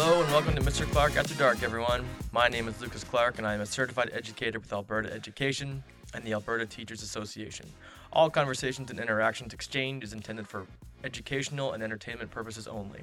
[0.00, 0.88] Hello and welcome to Mr.
[0.92, 2.04] Clark After Dark, everyone.
[2.30, 5.82] My name is Lucas Clark and I am a certified educator with Alberta Education
[6.14, 7.66] and the Alberta Teachers Association.
[8.12, 10.66] All conversations and interactions exchanged is intended for
[11.02, 13.00] educational and entertainment purposes only.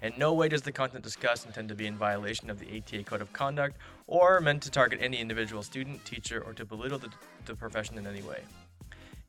[0.00, 3.04] In no way does the content discussed intend to be in violation of the ATA
[3.04, 3.76] Code of Conduct
[4.06, 7.10] or meant to target any individual student, teacher, or to belittle the,
[7.44, 8.40] the profession in any way.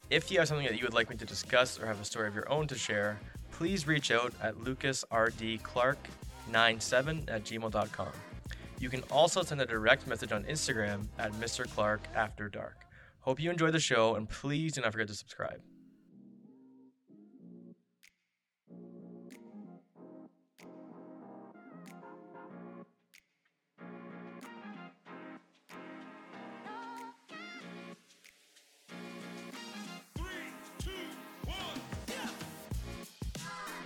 [0.09, 2.29] If you have something that you would like me to discuss or have a story
[2.29, 3.19] of your own to share,
[3.51, 4.55] please reach out at
[6.51, 8.11] lucasrdclark97 at gmail.com.
[8.79, 11.69] You can also send a direct message on Instagram at Mr.
[11.69, 12.85] Clark After Dark.
[13.21, 15.61] Hope you enjoy the show and please do not forget to subscribe.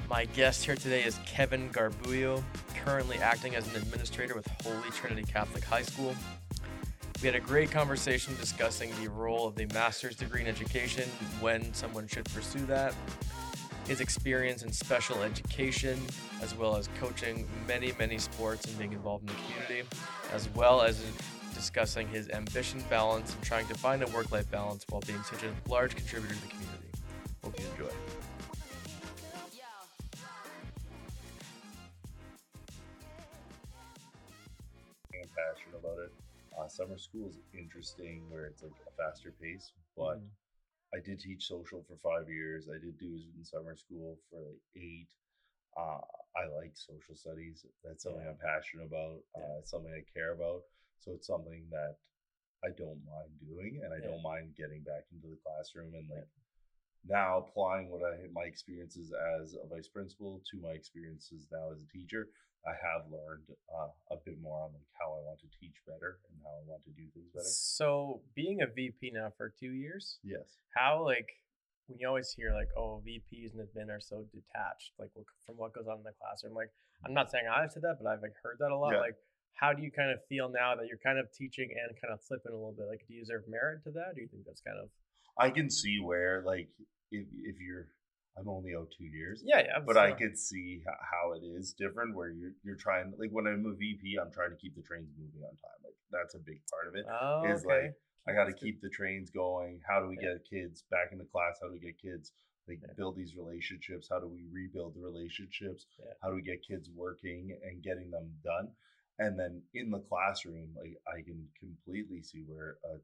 [0.09, 2.43] My guest here today is Kevin Garbuio,
[2.83, 6.15] currently acting as an administrator with Holy Trinity Catholic High School.
[7.21, 11.73] We had a great conversation discussing the role of the master's degree in education, when
[11.73, 12.93] someone should pursue that,
[13.87, 15.99] his experience in special education,
[16.41, 19.89] as well as coaching many, many sports and being involved in the community,
[20.33, 21.03] as well as
[21.55, 25.43] discussing his ambition balance and trying to find a work life balance while being such
[25.43, 26.87] a large contributor to the community.
[27.43, 27.93] Hope you enjoy.
[35.35, 36.13] Passionate about it.
[36.57, 40.29] Uh, summer school is interesting where it's like a faster pace, but Mhm.
[40.93, 42.69] I did teach social for five years.
[42.69, 45.09] I did do it in summer school for like eight.
[45.75, 46.01] Uh,
[46.35, 47.65] I like social studies.
[47.83, 48.29] That's something Yeah.
[48.31, 49.23] I'm passionate about.
[49.35, 49.43] Yeah.
[49.43, 50.63] Uh, it's something I care about.
[50.99, 51.97] So it's something that
[52.63, 54.07] I don't mind doing, and I Yeah.
[54.07, 56.27] don't mind getting back into the classroom and like
[57.07, 61.79] now applying what I my experiences as a vice principal to my experiences now as
[61.81, 62.27] a teacher.
[62.63, 66.23] I have learned uh, a bit more on like how I want to teach better
[66.31, 67.43] and how I want to do things better.
[67.43, 70.47] So, being a VP now for two years, Yes.
[70.77, 71.27] how like
[71.87, 75.11] when you always hear like, oh, VPs and admin are so detached, like
[75.45, 76.55] from what goes on in the classroom.
[76.55, 76.71] Like,
[77.05, 78.93] I'm not saying I've said that, but I've like heard that a lot.
[78.93, 79.03] Yeah.
[79.03, 79.19] Like,
[79.59, 82.23] how do you kind of feel now that you're kind of teaching and kind of
[82.23, 82.87] flipping a little bit?
[82.87, 84.15] Like, do you deserve merit to that?
[84.15, 84.87] Do you think that's kind of
[85.37, 86.69] I can see where like
[87.13, 87.87] if if you're
[88.35, 89.43] I'm only out two years.
[89.45, 89.79] yeah, yeah?
[89.85, 93.65] But I could see how it is different where you're you're trying like when I'm
[93.65, 95.79] a VP, I'm trying to keep the trains moving on time.
[95.83, 97.05] Like that's a big part of it.
[97.05, 97.93] Oh, is, okay.
[97.93, 97.93] like,
[98.27, 99.81] I got to keep the trains going.
[99.87, 100.33] How do we Yeah.
[100.33, 101.59] get kids back into class?
[101.61, 102.33] How do we get kids
[102.67, 102.93] like Yeah.
[102.97, 104.07] build these relationships?
[104.09, 105.85] How do we rebuild the relationships?
[105.99, 106.13] Yeah.
[106.21, 108.73] How do we get kids working and getting them done?
[109.19, 112.97] And then in the classroom, like I can completely see where a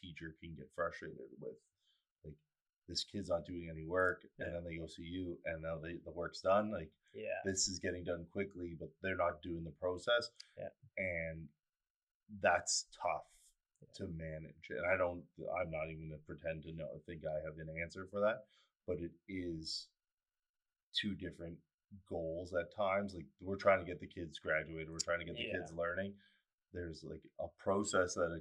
[0.00, 1.56] teacher can get frustrated with
[2.88, 4.46] this kid's not doing any work Yeah.
[4.46, 7.68] and then they go see you and now they, the work's done like yeah, this
[7.68, 10.30] is getting done quickly, but they're not doing the process.
[10.56, 10.68] Yeah.
[10.96, 11.46] And
[12.40, 13.26] that's tough
[13.96, 14.70] to manage.
[14.70, 15.22] And I don't,
[15.60, 18.44] I'm not even going to pretend to know, think I have an answer for that,
[18.86, 19.88] but it is
[20.98, 21.58] two different
[22.08, 23.14] goals at times.
[23.14, 25.58] Like we're trying to get the kids graduated, we're trying to get the Yeah.
[25.58, 26.14] kids learning.
[26.72, 28.40] There's like a process that a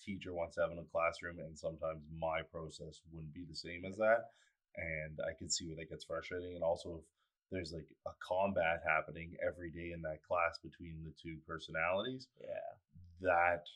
[0.00, 3.84] teacher wants to have in a classroom, and sometimes my process wouldn't be the same
[3.84, 4.32] as that.
[4.76, 6.54] And I can see where that gets frustrating.
[6.54, 7.04] And also, if
[7.50, 12.72] there's like a combat happening every day in that class between the two personalities, yeah.
[13.20, 13.68] that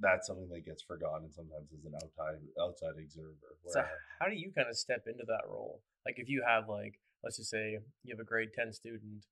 [0.00, 3.60] that's something that gets forgotten sometimes as an outside outside observer.
[3.68, 3.84] So,
[4.18, 5.82] how do you kind of step into that role?
[6.06, 9.28] Like, if you have like, let's just say you have a grade ten student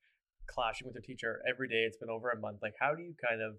[0.46, 1.88] clashing with their teacher every day.
[1.88, 2.58] It's been over a month.
[2.62, 3.56] Like, how do you kind of?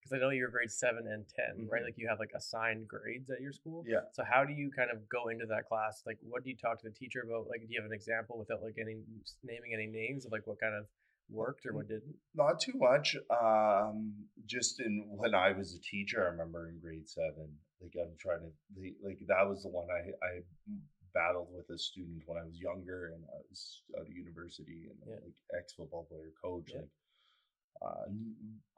[0.00, 1.82] Because I know you're grade seven and 10 right?
[1.82, 1.84] Mhm.
[1.84, 3.84] Like, you have like assigned grades at your school.
[3.86, 6.02] yeah, So how do you kind of go into that class?
[6.06, 7.48] Like, what do you talk to the teacher about?
[7.48, 9.02] Like, do you have an example without like any
[9.44, 10.86] naming any names of like what kind of
[11.28, 12.16] worked or what didn't?
[12.34, 13.14] not too much.
[13.30, 14.14] Um,
[14.46, 18.40] just in when I was a teacher, I remember in grade seven, like I'm trying
[18.40, 18.50] to
[19.04, 20.40] like that was the one I I
[21.12, 25.14] battled with a student when I was younger and I was at university and Yeah.
[25.24, 26.70] like ex football player coach.
[26.72, 26.80] Yeah.
[26.80, 26.88] Like
[27.82, 28.06] uh,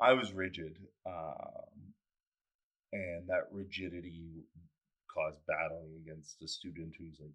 [0.01, 1.95] I was rigid, um,
[2.93, 4.45] and that rigidity
[5.13, 7.31] caused battling against a student who's like,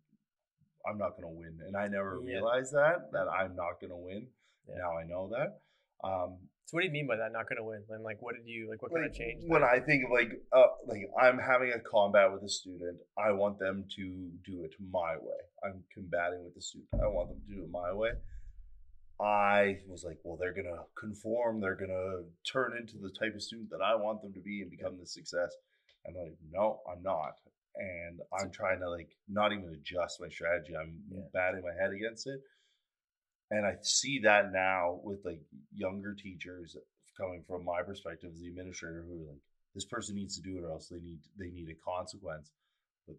[0.89, 2.36] I'm not going to win, and I never Yeah.
[2.36, 4.27] realized that that I'm not going to win.
[4.68, 4.77] Yeah.
[4.77, 5.62] Now I know that.
[6.04, 7.31] Um, So what do you mean by that?
[7.31, 7.83] Not going to win?
[7.89, 8.81] And like, what did you like?
[8.81, 9.44] What kind of change?
[9.48, 13.31] when I think of like uh, like I'm having a combat with a student, I
[13.31, 14.03] want them to
[14.45, 15.42] do it my way.
[15.63, 16.89] I'm combating with the student.
[17.01, 18.12] I want them to do it my way.
[19.19, 21.60] I was like, well, they're gonna conform.
[21.60, 24.69] They're gonna turn into the type of student that I want them to be and
[24.69, 25.52] become the success.
[26.06, 27.34] And I'm like, no, I'm not.
[27.75, 30.75] And I'm trying to like not even adjust my strategy.
[30.75, 31.22] I'm Yeah.
[31.34, 32.42] batting my head against it.
[33.50, 35.42] and I see that now with like
[35.74, 36.75] younger teachers
[37.18, 39.42] coming from my perspective as the administrator who are like,
[39.74, 42.52] this person needs to do it or else they need they need a consequence.
[43.08, 43.16] But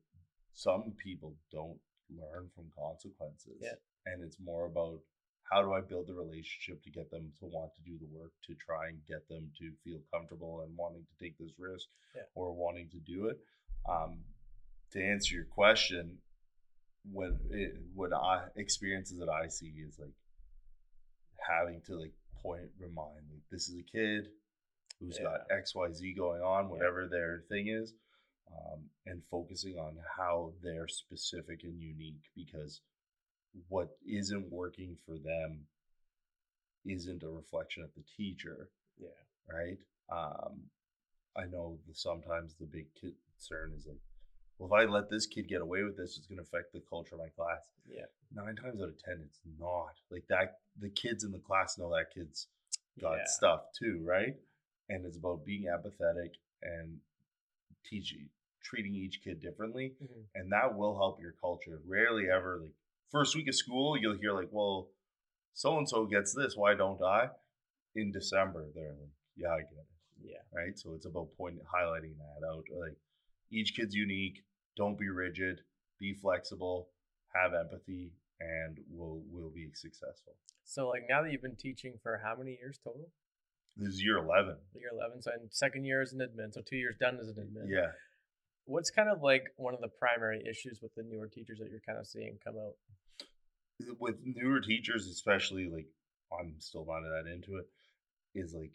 [0.53, 1.79] some people don't
[2.11, 3.59] learn from consequences.
[3.61, 3.75] Yeah.
[4.07, 5.01] And it's more about
[5.51, 8.33] how do I build the relationship to get them to want to do the work
[8.47, 12.23] to try and get them to feel comfortable and wanting to take this risk Yeah.
[12.35, 13.39] or wanting to do it.
[13.89, 14.21] Um,
[14.93, 16.19] to answer your question,
[17.11, 20.15] when it, when I experiences that I see is like
[21.49, 22.13] having to like
[22.43, 24.29] point remind like this is a kid
[25.01, 27.93] who's got X Y Z going on, whatever their thing is,
[28.51, 32.81] um, and focusing on how they're specific and unique because
[33.69, 35.67] what isn't working for them
[36.85, 39.09] isn't a reflection of the teacher Yeah.
[39.47, 39.79] right?
[40.09, 40.71] Um,
[41.37, 44.01] I know the, sometimes the big concern is like,
[44.59, 46.81] well, if I let this kid get away with this, it's going to affect the
[46.81, 47.71] culture of my class.
[47.87, 48.07] Yeah.
[48.35, 50.61] Nine times out of ten, it's not like that.
[50.81, 52.49] The kids in the class know that kid's
[53.01, 53.25] got Yeah.
[53.27, 54.37] stuff too, right?
[54.89, 57.01] And it's about being empathetic and
[57.85, 58.29] teaching,
[58.63, 60.27] treating each kid differently, Mhm.
[60.35, 61.79] and that will help your culture.
[61.85, 62.75] Rarely ever like
[63.11, 64.89] first week of school, you'll hear like, well,
[65.55, 67.29] so and so gets this, why don't I?
[67.95, 69.87] In December, they're like, yeah, I get it
[70.31, 70.43] Yeah.
[70.55, 70.79] right?
[70.79, 72.65] So it's about point highlighting that out.
[72.79, 72.97] Like
[73.51, 74.45] each kid's unique.
[74.77, 75.61] Don't be rigid.
[75.99, 76.89] Be flexible.
[77.35, 80.35] Have empathy, and we'll we'll be successful.
[80.65, 83.11] So like now that you've been teaching for how many years total?
[83.77, 84.57] This is year eleven.
[84.75, 85.21] Year eleven.
[85.21, 86.53] So and second year as an admin.
[86.55, 87.67] So two years done as an admin.
[87.69, 87.91] Yeah.
[88.69, 91.81] What's kind of like one of the primary issues with the newer teachers that you're
[91.87, 92.75] kind of seeing come out?
[93.99, 95.87] With newer teachers, especially like
[96.39, 97.67] I'm still not that into it,
[98.35, 98.73] is like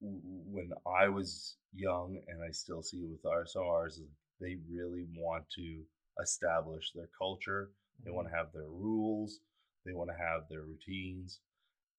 [0.00, 4.00] when I was young, and I still see it with our some ours.
[4.40, 5.82] They really want to
[6.20, 7.70] establish their culture.
[8.04, 8.38] They want to mm-hmm.
[8.38, 9.38] have their rules.
[9.86, 11.38] They want to have their routines,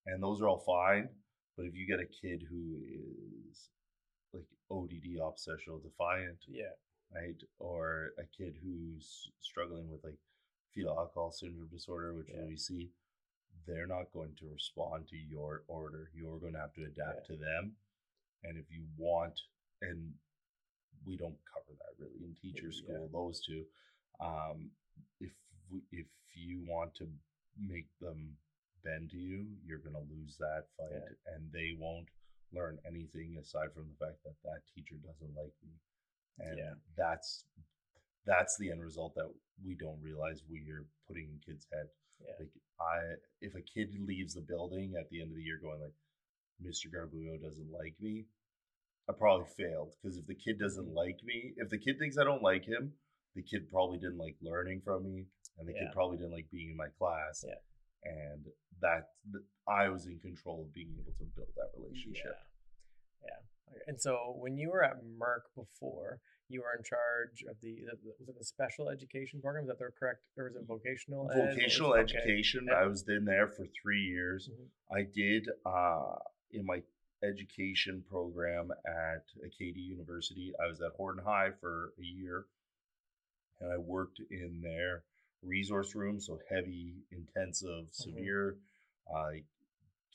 [0.06, 1.07] and those are all fine.
[1.56, 2.75] But if you get a kid who
[3.50, 3.69] is
[4.33, 6.75] like ODD, obsessional defiant, Yeah.
[7.13, 10.17] Right, or a kid who's struggling with like
[10.73, 12.45] fetal alcohol syndrome disorder, which Yeah.
[12.45, 12.91] we see,
[13.65, 16.11] they're not going to respond to your order.
[16.13, 17.75] You're going to have to adapt to them.
[18.43, 19.39] And if you want,
[19.81, 20.13] and
[21.05, 22.83] we don't cover that really in teacher Yeah.
[22.83, 23.65] school, those two.
[24.19, 24.71] Um,
[25.19, 25.33] if
[25.69, 27.07] we, if you want to
[27.57, 28.37] make them
[28.83, 31.33] bend to you, you're going to lose that fight, Yeah.
[31.33, 32.09] and they won't
[32.51, 35.79] learn anything aside from the fact that that teacher doesn't like me,
[36.39, 36.73] and Yeah.
[36.97, 37.45] that's
[38.25, 39.31] that's the end result that
[39.63, 41.87] we don't realize we're putting in kids' head.
[42.19, 42.33] Yeah.
[42.39, 42.49] Like
[42.79, 45.93] I, if a kid leaves the building at the end of the year going like,
[46.63, 46.87] Mr.
[46.87, 48.25] Garbuio doesn't like me,
[49.07, 50.95] I probably failed because if the kid doesn't Mhm.
[50.95, 52.97] like me, if the kid thinks I don't like him,
[53.35, 55.27] the kid probably didn't like learning from me,
[55.59, 55.85] and the Yeah.
[55.85, 57.43] kid probably didn't like being in my class.
[57.47, 57.59] Yeah.
[58.03, 62.25] And that th- I was in control of being able to build that relationship.
[63.21, 63.27] Yeah.
[63.29, 63.39] Yeah.
[63.71, 63.81] Okay.
[63.88, 68.29] And so when you were at Merck before, you were in charge of the, was
[68.29, 69.63] it the special education program?
[69.63, 71.29] Is that the correct, or is it vocational?
[71.33, 71.38] ed?
[71.39, 72.01] Was- Vocational okay.
[72.01, 72.67] education.
[72.69, 72.75] Yeah.
[72.77, 74.50] I was in there for three years.
[74.50, 74.95] Mhm.
[74.95, 76.17] I did uh,
[76.51, 76.83] in my
[77.23, 80.53] education program at Acadia University.
[80.63, 82.45] I was at Horton High for a year,
[83.60, 85.03] and I worked in their
[85.41, 88.57] resource room, so heavy, intensive, severe,
[89.13, 89.31] uh,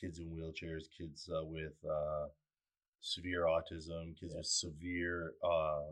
[0.00, 2.26] kids in wheelchairs, kids uh, with uh,
[3.00, 4.38] severe autism, kids Yeah.
[4.38, 5.90] with severe uh,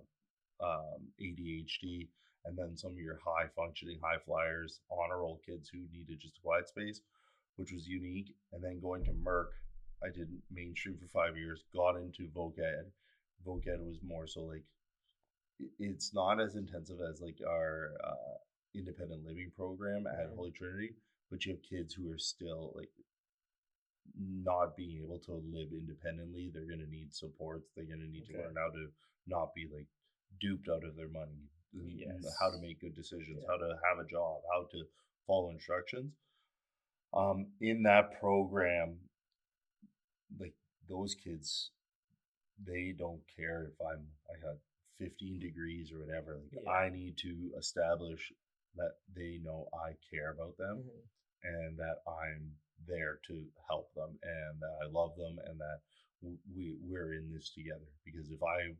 [0.60, 2.08] um, ADHD,
[2.44, 6.38] and then some of your high functioning, high flyers, honor roll kids who needed just
[6.38, 7.00] a quiet space,
[7.56, 8.34] which was unique.
[8.52, 9.48] And then going to Merck,
[10.02, 12.90] I did mainstream for five years, got into voc ed.
[13.46, 14.64] Voc ed was more so like
[15.78, 18.36] it's not as intensive as like our uh,
[18.74, 20.30] independent living program at.
[20.36, 20.94] Holy Trinity,
[21.30, 22.90] but you have kids who are still like
[24.18, 26.50] not being able to live independently.
[26.52, 27.68] They're going to need supports.
[27.74, 28.86] They're going to need to learn how to
[29.26, 29.86] not be like
[30.40, 32.24] duped out of their money, Yes.
[32.40, 33.46] how to make good decisions, Yeah.
[33.48, 34.84] how to have a job, how to
[35.26, 36.12] follow instructions.
[37.12, 38.98] Um, in that program,
[40.38, 40.54] like
[40.88, 41.70] those kids,
[42.62, 44.56] they don't care if I'm I got
[44.98, 46.40] 15 degrees or whatever.
[46.52, 46.70] Like Yeah.
[46.70, 48.32] I need to establish
[48.74, 51.08] that they know I care about them Mhm.
[51.44, 55.78] and that I'm there to help them and that I love them and that
[56.22, 58.74] we we're in this together because if I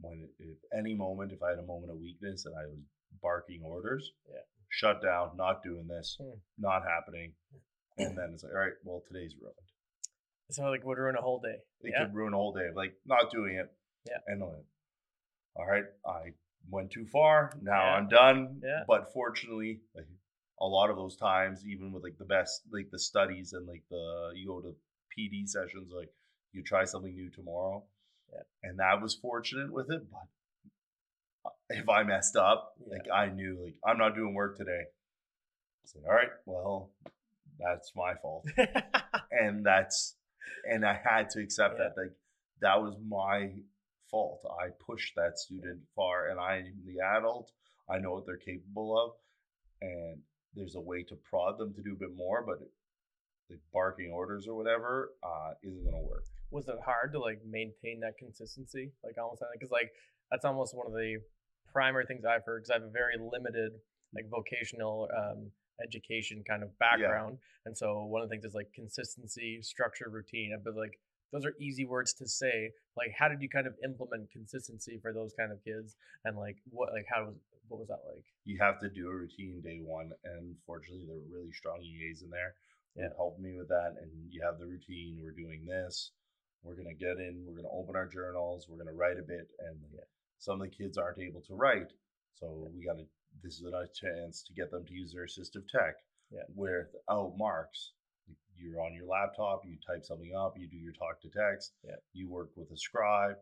[0.00, 2.78] when if any moment if I had a moment of weakness and I was
[3.22, 4.40] barking orders Yeah.
[4.68, 6.38] shut down not doing this Hmm.
[6.58, 7.32] not happening
[7.98, 9.54] and then it's like all right well today's ruined
[10.48, 11.56] it's not like would ruin a whole day.
[11.80, 12.04] it yeah.
[12.04, 13.70] could ruin a whole day like not doing it
[14.06, 14.18] Yeah.
[14.26, 14.64] and then
[15.56, 16.32] all right I
[16.68, 17.94] went too far now Yeah.
[17.96, 18.82] I'm done Yeah.
[18.88, 20.06] but fortunately like
[20.60, 23.82] a lot of those times, even with like the best, like the studies and like
[23.90, 24.74] the you go to
[25.16, 26.10] PD sessions, like
[26.52, 27.82] you try something new tomorrow.
[28.32, 28.40] Yeah.
[28.62, 32.92] And that was fortunate with it, but if I messed up, Yeah.
[32.98, 34.84] like I knew, like I'm not doing work today.
[35.82, 36.90] It's like, all right, well,
[37.58, 38.46] that's my fault,
[39.30, 40.16] and that's,
[40.70, 41.88] and I had to accept Yeah.
[41.88, 42.00] that.
[42.00, 42.12] Like
[42.60, 43.52] that was my
[44.10, 44.40] fault.
[44.60, 47.50] I pushed that student far, and I'm the adult.
[47.90, 49.10] I know what they're capable of,
[49.82, 50.22] and
[50.54, 52.60] there's a way to prod them to do a bit more, but
[53.50, 56.24] like barking orders or whatever uh, isn't gonna work.
[56.50, 58.92] was it hard to like maintain that consistency?
[59.02, 59.92] Like almost because like
[60.30, 61.18] that's almost one of the
[61.72, 63.72] primary things i've heard because i have a very limited
[64.14, 65.50] like vocational um,
[65.82, 67.38] education kind of background.
[67.66, 70.56] And so one of the things is like consistency structure routine.
[70.64, 70.98] But like
[71.32, 72.70] those are easy words to say.
[72.96, 75.96] Like how did you kind of implement consistency for those kind of kids?
[76.24, 77.34] And like what like how was
[77.68, 81.16] what was that like You have to do a routine day one, and fortunately, there
[81.16, 82.54] were really strong EAs in there.
[82.96, 83.08] Yeah.
[83.16, 83.96] helped me with that.
[84.00, 85.18] And you have the routine.
[85.20, 86.12] We're doing this.
[86.62, 87.44] We're gonna get in.
[87.44, 88.68] We're gonna open our journals.
[88.68, 89.50] We're gonna write a bit.
[89.58, 90.04] And Yeah.
[90.38, 91.92] some of the kids aren't able to write,
[92.34, 93.06] so we gotta.
[93.42, 95.96] This is a nice chance to get them to use their assistive tech.
[96.30, 96.44] Yeah.
[96.54, 97.92] Without oh, marks,
[98.56, 99.64] you're on your laptop.
[99.66, 100.56] You type something up.
[100.56, 101.74] You do your talk to text.
[101.82, 101.96] Yeah.
[102.12, 103.36] You work with a scribe.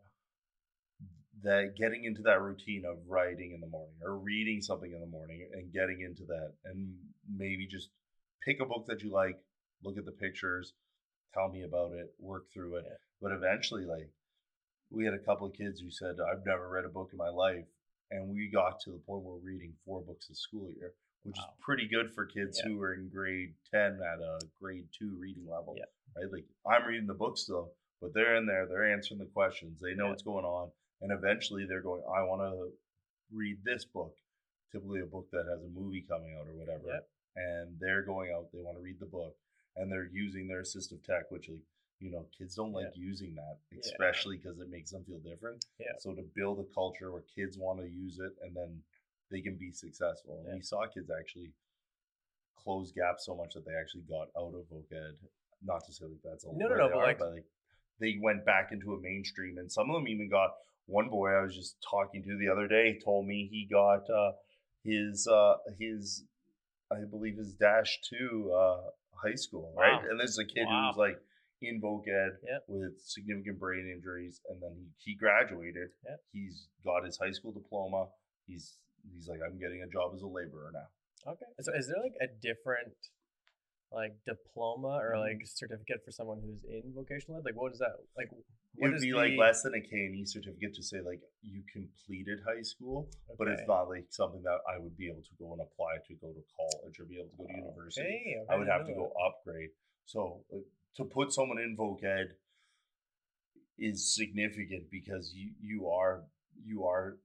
[1.42, 5.06] That getting into that routine of writing in the morning or reading something in the
[5.06, 6.94] morning and getting into that and
[7.28, 7.88] maybe just
[8.44, 9.38] pick a book that you like,
[9.82, 10.72] look at the pictures,
[11.34, 12.84] tell me about it, work through it.
[12.86, 12.94] Yeah.
[13.20, 14.08] But eventually, like,
[14.90, 17.30] we had a couple of kids who said, I've never read a book in my
[17.30, 17.64] life.
[18.10, 20.92] And we got to the point where we're reading four books a school year,
[21.24, 21.44] which Wow.
[21.44, 22.70] is pretty good for kids Yeah.
[22.70, 25.74] who are in grade 10 at a grade two reading level.
[25.78, 25.86] Yeah.
[26.14, 26.30] Right?
[26.30, 29.94] Like, I'm reading the book still, but they're in there, they're answering the questions, they
[29.94, 30.70] know what's going on.
[31.02, 32.70] And eventually they're going, I want to
[33.32, 34.14] read this book,
[34.70, 36.86] typically a book that has a movie coming out or whatever.
[36.86, 37.08] Yep.
[37.36, 39.34] And they're going out, they want to read the book,
[39.76, 41.58] and they're using their assistive tech, which, like,
[41.98, 45.64] you know, kids don't like using that, especially because it makes them feel different.
[45.78, 45.92] Yeah.
[45.98, 48.80] So to build a culture where kids want to use it and then
[49.30, 50.38] they can be successful.
[50.38, 50.54] And Yeah.
[50.56, 51.52] we saw kids actually
[52.56, 55.16] close gaps so much that they actually got out of voc
[55.62, 57.44] Not to say like that's all No, no, no, but are, like- but like
[58.00, 60.50] they went back into a mainstream, and some of them even got.
[60.86, 64.32] One boy I was just talking to the other day told me he got uh,
[64.84, 66.24] his uh, his
[66.90, 68.90] I believe his dash two uh,
[69.24, 70.00] high school, right?
[70.10, 70.90] And this is a kid Wow.
[70.92, 71.18] who's like
[71.62, 72.62] in voc ed Yep.
[72.66, 75.90] with significant brain injuries, and then he, he graduated.
[76.08, 76.20] Yep.
[76.32, 78.08] He's got his high school diploma.
[78.46, 78.76] He's
[79.14, 81.32] he's like, I'm getting a job as a laborer now.
[81.32, 81.46] Okay.
[81.60, 82.94] So is there like a different
[83.92, 87.44] like diploma or like certificate for someone who's in vocational ed?
[87.44, 88.28] Like what is that like
[88.78, 91.62] It would be like less than a K and E certificate to say like you
[91.70, 95.52] completed high school, but it's not like something that I would be able to go
[95.52, 98.00] and apply to go to college or be able to go to university.
[98.02, 99.70] Okay, okay, I would have to go upgrade.
[100.06, 100.58] So uh,
[100.96, 102.36] to put someone in voc ed
[103.78, 106.22] is significant because you you are
[106.64, 107.18] you are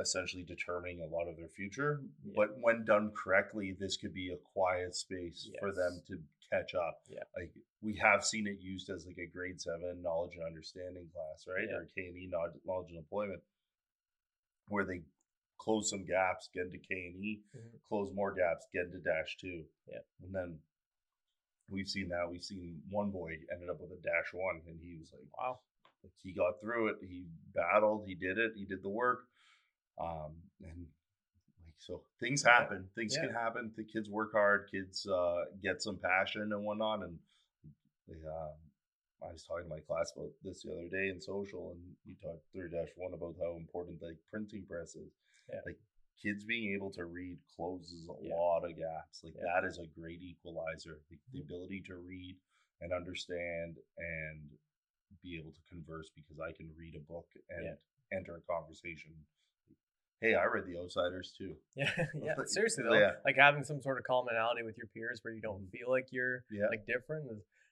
[0.00, 2.00] essentially determining a lot of their future.
[2.24, 2.32] Yeah.
[2.36, 6.18] But when done correctly, this could be a quiet space for them to
[6.52, 7.00] catch up.
[7.08, 7.24] Yeah.
[7.36, 11.44] Like we have seen it used as like a grade seven knowledge and understanding class,
[11.46, 11.66] right?
[11.68, 11.76] Yeah.
[11.76, 13.40] Or K and E knowledge and employment,
[14.68, 15.02] where they
[15.58, 17.82] close some gaps, get into K and E, Mhm.
[17.88, 19.64] close more gaps, get into dash two.
[19.86, 20.00] Yeah.
[20.22, 20.60] And then
[21.68, 22.28] we've seen that.
[22.30, 25.60] We've seen one boy ended up with a dash one, and he was like, Wow.
[26.02, 26.96] like, he got through it.
[27.02, 28.06] He battled.
[28.06, 28.52] He did it.
[28.56, 29.28] He did the work.
[29.98, 30.86] Um, and
[31.78, 32.88] so, things happen.
[32.94, 33.26] Things Yeah.
[33.26, 33.72] can happen.
[33.76, 34.68] The kids work hard.
[34.70, 37.02] Kids uh, get some passion and whatnot.
[37.04, 37.18] And
[38.08, 38.54] they, um,
[39.22, 42.14] I was talking to my class about this the other day in social, and we
[42.22, 45.12] talked three dash one about how important like printing press is.
[45.48, 45.60] Yeah.
[45.66, 45.78] Like
[46.20, 48.34] kids being able to read closes a Yeah.
[48.34, 49.22] lot of gaps.
[49.24, 51.00] Like that is a great equalizer.
[51.10, 51.44] The, the Mhm.
[51.44, 52.36] ability to read
[52.80, 54.50] and understand and
[55.22, 57.76] be able to converse because I can read a book and
[58.12, 59.12] enter a conversation.
[60.20, 61.54] Hey, I read The Outsiders too.
[61.76, 62.34] Yeah, yeah.
[62.46, 63.12] Seriously though, yeah.
[63.24, 65.70] like having some sort of commonality with your peers where you don't Mhm.
[65.70, 66.66] feel like you're Yeah.
[66.70, 67.30] like different.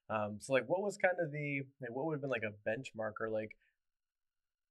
[0.09, 2.55] Um, so like, what was kind of the like, what would have been like a
[2.69, 3.57] benchmark or like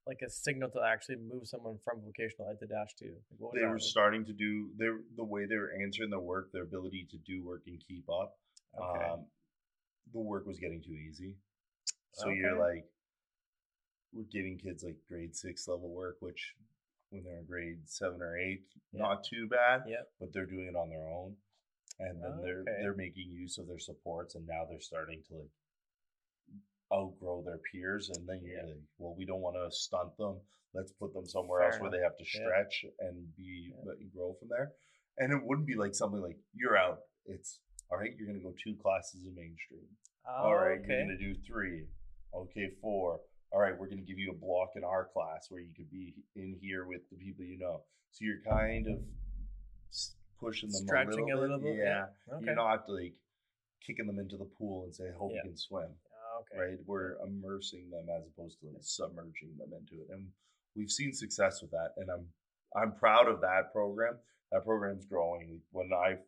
[0.08, 3.16] like a signal to actually move someone from vocational ed to dash two?
[3.32, 3.82] Like, what they were like?
[3.82, 7.44] starting to do their the way they were answering their work, their ability to do
[7.44, 8.38] work and keep up.
[8.80, 9.04] Okay.
[9.06, 9.26] Um,
[10.14, 11.36] the work was getting too easy.
[12.14, 12.86] So you're like,
[14.14, 16.56] we're giving kids like grade six level work, which
[17.16, 19.02] when they're in grade seven or eight, Yeah.
[19.02, 19.84] not too bad.
[19.88, 20.12] Yep.
[20.20, 21.38] But they're doing it on their own,
[22.00, 22.78] and then they're Okay.
[22.82, 25.52] they're making use of their supports, and now they're starting to like
[26.94, 28.10] outgrow their peers.
[28.10, 28.66] And then you're Yeah.
[28.74, 30.42] like, well, we don't want to stunt them.
[30.74, 32.42] Let's put them somewhere else Fair where they have to Yeah.
[32.46, 33.94] stretch and be Yeah.
[33.98, 34.74] you grow from there.
[35.18, 37.08] and it wouldn't be like something like you're out.
[37.24, 38.14] It's all right.
[38.18, 39.88] You're gonna go two classes in mainstream.
[40.26, 40.90] Oh, all right, okay.
[40.90, 41.88] you're gonna do three.
[42.34, 43.22] Okay, four.
[43.56, 46.14] All right, we're gonna give you a block in our class where you could be
[46.36, 47.84] in here with the people you know.
[48.12, 49.00] So you're kind of
[50.38, 52.08] pushing them Stretching a a little, little bit, Yeah.
[52.34, 52.46] Okay.
[52.48, 53.14] you're not like
[53.80, 55.38] kicking them into the pool and say, "Hope Yeah.
[55.46, 56.60] you can swim." Oh, okay.
[56.72, 56.80] right?
[56.86, 60.34] We're immersing them as opposed to like submerging them into it, and
[60.76, 61.94] we've seen success with that.
[61.96, 62.28] And I'm
[62.76, 64.20] I'm proud of that program.
[64.52, 65.62] That program's growing.
[65.72, 66.20] When I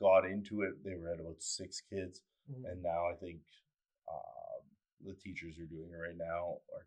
[0.00, 2.70] got into it, they were at about six kids, Mhm.
[2.70, 3.40] and now I think
[4.08, 4.41] um,
[5.04, 6.86] the teachers are doing right now are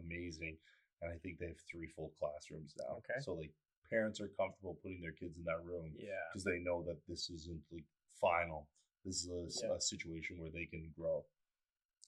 [0.00, 0.56] amazing,
[1.02, 2.96] and I think they have three full classrooms now.
[3.04, 3.20] Okay.
[3.20, 3.52] So like
[3.90, 6.16] parents are comfortable putting their kids in that room Yeah.
[6.32, 7.84] because they know that this isn't like
[8.20, 8.68] final.
[9.04, 9.74] This is a Yeah.
[9.76, 11.24] a situation where they can grow.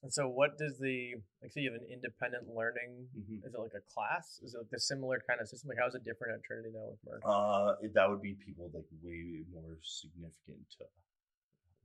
[0.03, 1.53] And so, what does the like?
[1.53, 3.09] So you have an independent learning.
[3.17, 3.45] Mhm.
[3.45, 4.39] Is it like a class?
[4.43, 5.69] Is it like the similar kind of system?
[5.69, 7.21] Like, how is it different at Trinity now with Merck?
[7.25, 10.77] Uh, that would be people like way more significant.
[10.81, 10.85] Uh,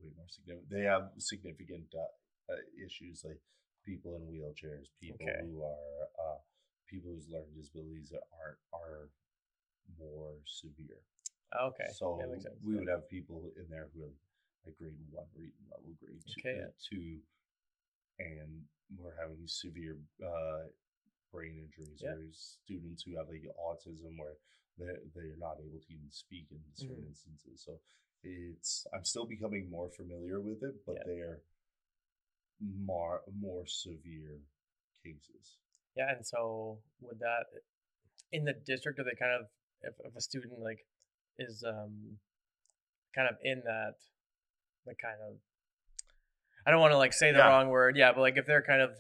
[0.04, 0.70] way more significant.
[0.70, 2.08] They have significant uh,
[2.52, 3.40] uh, issues like
[3.86, 5.40] people in wheelchairs, people Okay.
[5.42, 6.40] who are uh,
[6.88, 9.10] people whose learning disabilities are are
[10.00, 11.02] more severe.
[11.56, 11.90] Okay.
[11.96, 12.56] So that makes sense.
[12.64, 14.16] we would have people in there who are
[14.66, 17.20] like grade one reading level, grade two, Okay, uh, two
[18.20, 18.64] and
[18.98, 20.68] we're having severe uh,
[21.32, 22.12] brain injuries Yeah.
[22.12, 24.36] or students who have like autism where
[24.78, 27.08] they're, they're not able to even speak in certain Mhm.
[27.08, 27.64] instances.
[27.64, 27.80] So
[28.24, 31.04] it's I'm still becoming more familiar with it, but Yeah.
[31.06, 31.42] they're
[32.62, 34.40] more more severe
[35.04, 35.58] cases.
[35.96, 37.46] Yeah, and so would that
[38.32, 39.00] in the district?
[39.00, 39.48] Are they kind of
[39.82, 40.80] if, if a student like
[41.38, 42.18] is um
[43.16, 43.96] kind of in that
[44.86, 45.38] like kind of
[46.68, 47.48] I don't want to like say the Yeah.
[47.48, 48.92] wrong word, yeah, but like if they're kind of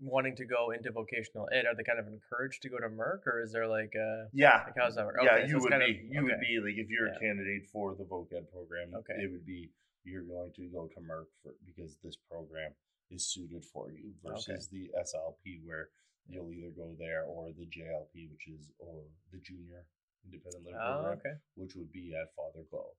[0.00, 3.26] wanting to go into vocational ed, are they kind of encouraged to go to Merck,
[3.26, 5.16] or is there like uh Yeah, like how's that work?
[5.22, 6.08] yeah, Okay, so you it's would kind of- be.
[6.10, 7.16] You would be like if you're Yeah.
[7.16, 8.94] a candidate for the voc ed program.
[8.94, 9.14] Okay.
[9.22, 9.70] it would be
[10.04, 12.72] you're going to go to Merck for because this program
[13.10, 15.88] is suited for you versus the SLP where
[16.26, 19.84] you'll either go there or the JLP, which is or the Junior
[20.24, 21.34] Independent Living Oh, Program, okay.
[21.56, 22.90] which would be at Father Glow.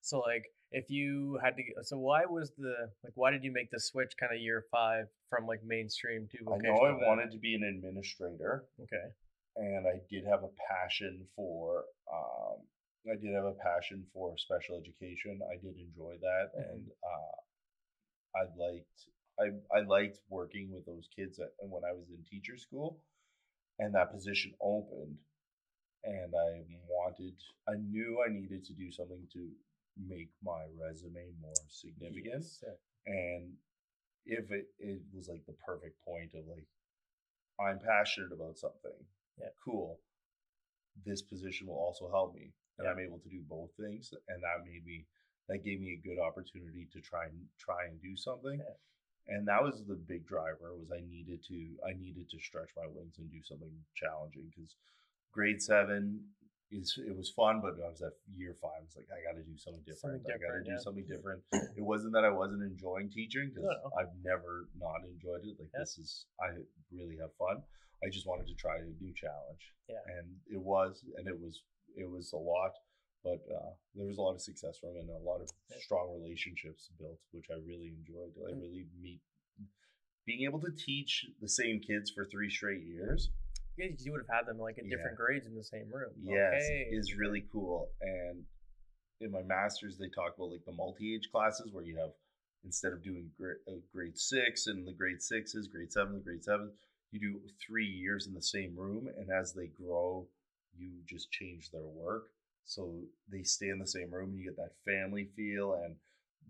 [0.00, 3.70] So like if you had to so why was the like why did you make
[3.70, 7.06] the switch kind of year five from like mainstream to I know I ed?
[7.06, 8.64] wanted to be an administrator.
[8.82, 9.06] Okay.
[9.56, 12.58] and I did have a passion for um,
[13.10, 15.40] I did have a passion for special education.
[15.50, 16.70] I did enjoy that, Mhm.
[16.70, 17.36] and uh,
[18.36, 19.08] I liked
[19.40, 23.00] I I liked working with those kids at, and when I was in teacher school,
[23.78, 25.18] and that position opened,
[26.04, 27.36] and I wanted
[27.68, 29.50] I knew I needed to do something to
[29.98, 32.64] make my resume more significant Yes,
[33.06, 33.54] and
[34.26, 36.66] if it, it was like the perfect point of like
[37.60, 39.06] i'm passionate about something
[39.38, 39.48] Yeah.
[39.64, 40.00] cool
[41.04, 42.92] this position will also help me and Yeah.
[42.92, 45.06] i'm able to do both things and that made me
[45.48, 49.34] that gave me a good opportunity to try and try and do something Yeah.
[49.36, 52.86] and that was the big driver was i needed to i needed to stretch my
[52.86, 54.76] wings and do something challenging because
[55.32, 56.20] grade seven
[56.70, 59.36] is it was fun but i was at year five i was like i got
[59.36, 61.40] to do something different Something i got to different, do something different
[61.76, 63.90] it wasn't that i wasn't enjoying teaching because no.
[64.00, 65.80] i've never not enjoyed it like Yeah.
[65.84, 66.48] this is i
[66.90, 67.62] really have fun
[68.02, 70.00] i just wanted to try a new challenge Yeah.
[70.18, 71.60] and it was and it was
[71.96, 72.72] it was a lot
[73.22, 75.48] but uh, there was a lot of success from it and a lot of
[75.80, 78.60] strong relationships built which i really enjoyed i Mm.
[78.60, 79.20] really meet
[80.26, 83.30] being able to teach the same kids for three straight years
[83.76, 84.96] Yeah, you would have had them like in Yeah.
[84.96, 86.12] different grades in the same room.
[86.16, 86.88] yes Okay.
[86.90, 88.44] is really cool and
[89.20, 92.10] in my master's they talk about like the multi-age classes where you have
[92.64, 96.70] instead of doing grade, uh, grade six and the grade sixes grade seven grade seven
[97.12, 100.26] you do three years in the same room and as they grow
[100.78, 102.24] you just change their work
[102.64, 102.94] so
[103.30, 105.96] they stay in the same room and you get that family feel and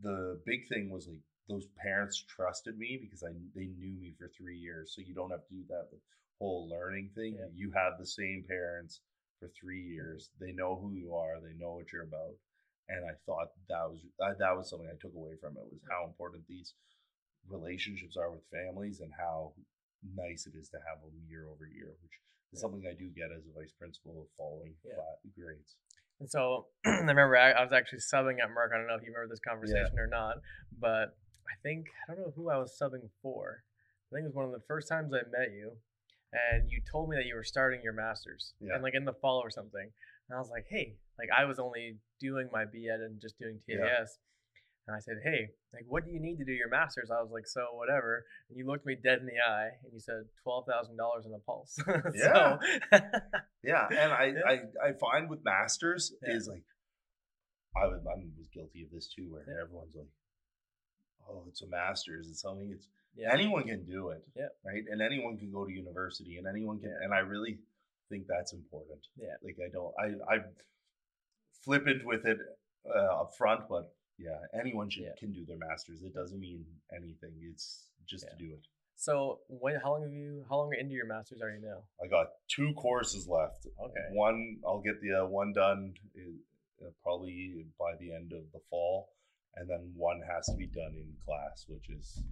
[0.02, 4.30] the big thing was like those parents trusted me because I they knew me for
[4.36, 5.88] three years so you don't have to do that
[6.38, 7.46] whole learning thing Yeah.
[7.54, 9.00] you have the same parents
[9.40, 12.34] for three years they know who you are they know what you're about
[12.88, 15.80] and I thought that was that, that was something I took away from it was
[15.90, 16.74] how important these
[17.48, 19.52] relationships are with families and how
[20.16, 22.16] nice it is to have them year over year, which
[22.54, 22.60] Yeah.
[22.60, 24.94] something I do get as a vice principal of following Yeah.
[24.94, 25.76] flat grades.
[26.20, 28.72] And so I remember I, I was actually subbing at Merck.
[28.72, 30.36] I don't know if you remember this conversation or not,
[30.78, 31.16] but
[31.50, 33.62] I think I don't know who I was subbing for.
[34.12, 35.72] I think it was one of the first times I met you,
[36.32, 38.74] and you told me that you were starting your masters, Yeah.
[38.74, 39.90] and like in the fall or something.
[40.28, 43.36] And I was like, hey, like I was only doing my B Ed and just
[43.38, 44.18] doing TAS.
[44.86, 47.30] And I said, "Hey, like, what do you need to do your master's?" I was
[47.32, 50.96] like, "So whatever." And you looked me dead in the eye and you said, 12000
[50.96, 51.76] dollars in a pulse."
[52.14, 52.58] Yeah.
[53.64, 54.42] Yeah, and I, Yeah.
[54.46, 56.34] I, I find with masters Yeah.
[56.34, 56.64] is like,
[57.74, 59.62] I was, I was guilty of this too, where Yeah.
[59.62, 60.12] everyone's like,
[61.30, 62.86] oh, it's a master's, it's something, it's
[63.32, 64.48] anyone can do it, Yeah.
[64.66, 64.84] right?
[64.90, 67.58] And anyone can go to university, and anyone can, and I really
[68.10, 69.00] think that's important.
[69.16, 69.32] Yeah.
[69.42, 70.38] like I don't, I, I
[71.64, 72.36] flippant with it
[72.86, 75.14] uh, up front, but yeah, anyone should Yeah.
[75.18, 76.02] can do their masters.
[76.02, 77.32] It doesn't mean anything.
[77.42, 78.66] It's just to do it.
[78.96, 79.74] So when?
[79.80, 80.44] How long have you?
[80.48, 81.82] How long into your master's are you now?
[82.02, 83.66] I got two courses left.
[83.66, 84.06] Okay.
[84.12, 89.08] One, I'll get the uh, one done uh, probably by the end of the fall,
[89.56, 92.22] and then one has to be done in class, which is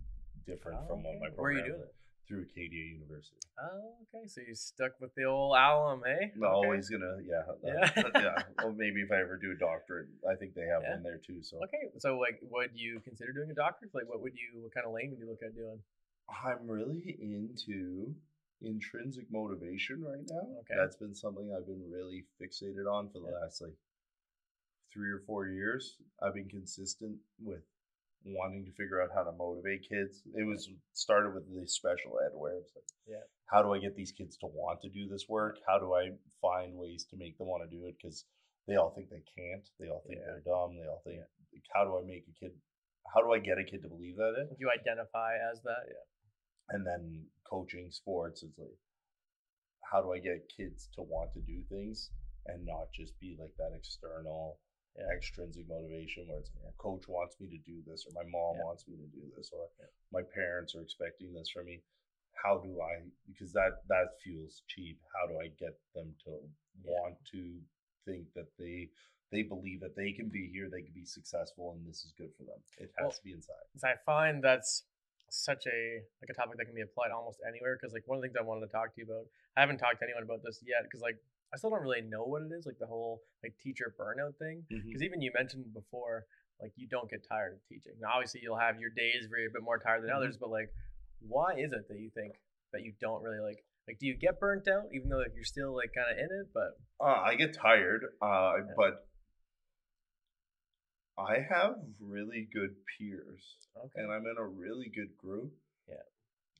[0.47, 1.37] different Oh, from what my okay.
[1.37, 1.95] Where are you doing it?
[2.27, 3.37] Through Acadia University.
[3.61, 4.27] Oh, okay.
[4.27, 6.27] So you stuck with the old alum, eh?
[6.37, 6.47] Okay.
[6.47, 7.91] always gonna, yeah, Yeah.
[8.21, 8.43] yeah.
[8.59, 10.95] Well, maybe if I ever do a doctorate, I think they have Yeah.
[10.95, 11.43] one there too.
[11.43, 13.95] So Okay, so like, would you consider doing a doctorate?
[13.95, 14.63] Like, what would you?
[14.63, 15.81] What kind of lane would you look at doing?
[16.31, 18.15] I'm really into
[18.63, 20.47] intrinsic motivation right now.
[20.61, 20.75] Okay.
[20.77, 23.41] That's been something I've been really fixated on for the Yeah.
[23.43, 23.77] last like
[24.93, 25.99] three or four years.
[26.23, 27.63] I've been consistent with
[28.25, 30.23] wanting to figure out how to motivate kids.
[30.35, 33.25] It was started with the special ed where it's like, Yeah.
[33.47, 35.59] how do I get these kids to want to do this work?
[35.67, 37.97] How do I find ways to make them want to do it?
[38.01, 38.25] Because
[38.69, 39.69] they all think they can't.
[39.81, 40.27] They all think Yeah.
[40.27, 40.77] they're dumb.
[40.79, 41.19] They all think,
[41.53, 42.53] like, how do I make a kid?
[43.13, 44.35] How do I get a kid to believe that?
[44.39, 44.57] It?
[44.59, 46.07] You identify as that, yeah.
[46.71, 48.79] and then coaching sports it's like
[49.91, 52.09] how do i get kids to want to do things
[52.47, 54.59] and not just be like that external.
[55.14, 58.64] Extrinsic motivation where it's like, coach wants me to do this or my mom Yeah.
[58.64, 59.87] wants me to do this or Yeah.
[60.12, 61.83] my parents are expecting this from me
[62.42, 66.31] how do i because that that feels cheap how do i get them to
[66.85, 67.61] want to
[68.05, 68.88] think that they
[69.31, 72.33] they believe that they can be here they can be successful and this is good
[72.37, 74.85] for them it has Well, to be inside I find that's
[75.31, 77.78] such a like a topic that can be applied almost anywhere.
[77.81, 79.24] Because like one of the things I wanted to talk to you about,
[79.57, 80.85] I haven't talked to anyone about this yet.
[80.85, 81.16] Because like
[81.55, 84.65] I still don't really know what it is, like the whole like teacher burnout thing.
[84.69, 86.25] Because even you mentioned before,
[86.61, 87.93] like you don't get tired of teaching.
[88.01, 90.17] Now obviously you'll have your days where you're a bit more tired than Mhm.
[90.17, 90.73] others, but like
[91.21, 92.35] why is it that you think
[92.73, 95.45] that you don't really like like do you get burnt out even though like you're
[95.45, 96.47] still like kind of in it?
[96.55, 98.73] But Uh, I get tired, uh, Yeah.
[98.77, 99.09] but
[101.19, 105.53] I have really good peers, okay, and I'm in a really good group.
[105.87, 105.97] Yeah.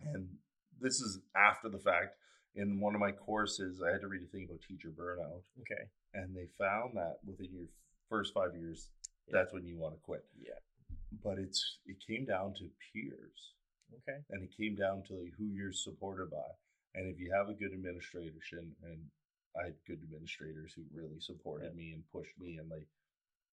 [0.01, 0.39] And
[0.81, 2.17] this is after the fact.
[2.55, 5.89] In one of my courses, I had to read a thing about teacher burnout, okay,
[6.13, 7.67] and they found that within your
[8.11, 8.91] first five years,
[9.27, 9.39] Yeah.
[9.41, 10.25] that's when you want to quit.
[10.37, 10.59] yeah,
[11.23, 13.55] But it's it came down to peers,
[13.95, 16.51] okay, and it came down to like who you're supported by.
[16.95, 19.11] And if you have a good administration, and
[19.57, 21.77] I had good administrators who really supported Yeah.
[21.77, 22.87] me and pushed me and like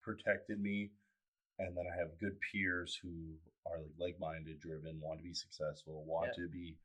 [0.02, 0.92] protected me,
[1.60, 6.04] and then I have good peers who are like like-minded, driven, want to be successful,
[6.04, 6.44] want Yeah.
[6.44, 6.78] to be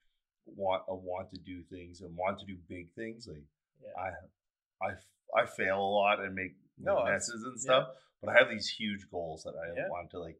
[0.46, 3.26] want uh, want to do things and want to do big things.
[3.28, 3.42] Like
[3.83, 7.62] yeah, I, I, I fail a lot and make No, messes and yeah.
[7.62, 7.88] stuff,
[8.20, 9.88] but I have these huge goals that I Yeah.
[9.88, 10.38] want to like.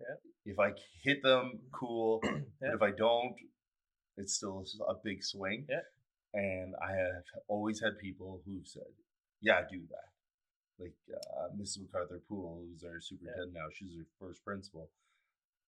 [0.00, 0.16] Yeah.
[0.52, 2.20] If I hit them, cool.
[2.24, 2.68] Yeah.
[2.70, 3.34] But if I don't,
[4.16, 5.66] it's still a big swing.
[5.68, 5.80] Yeah.
[6.34, 8.90] And I have always had people who've said,
[9.40, 10.08] "Yeah, do that."
[10.82, 11.82] Like uh, Mrs.
[11.82, 14.90] MacArthur Poole, who's our superintendent now, she's our first principal,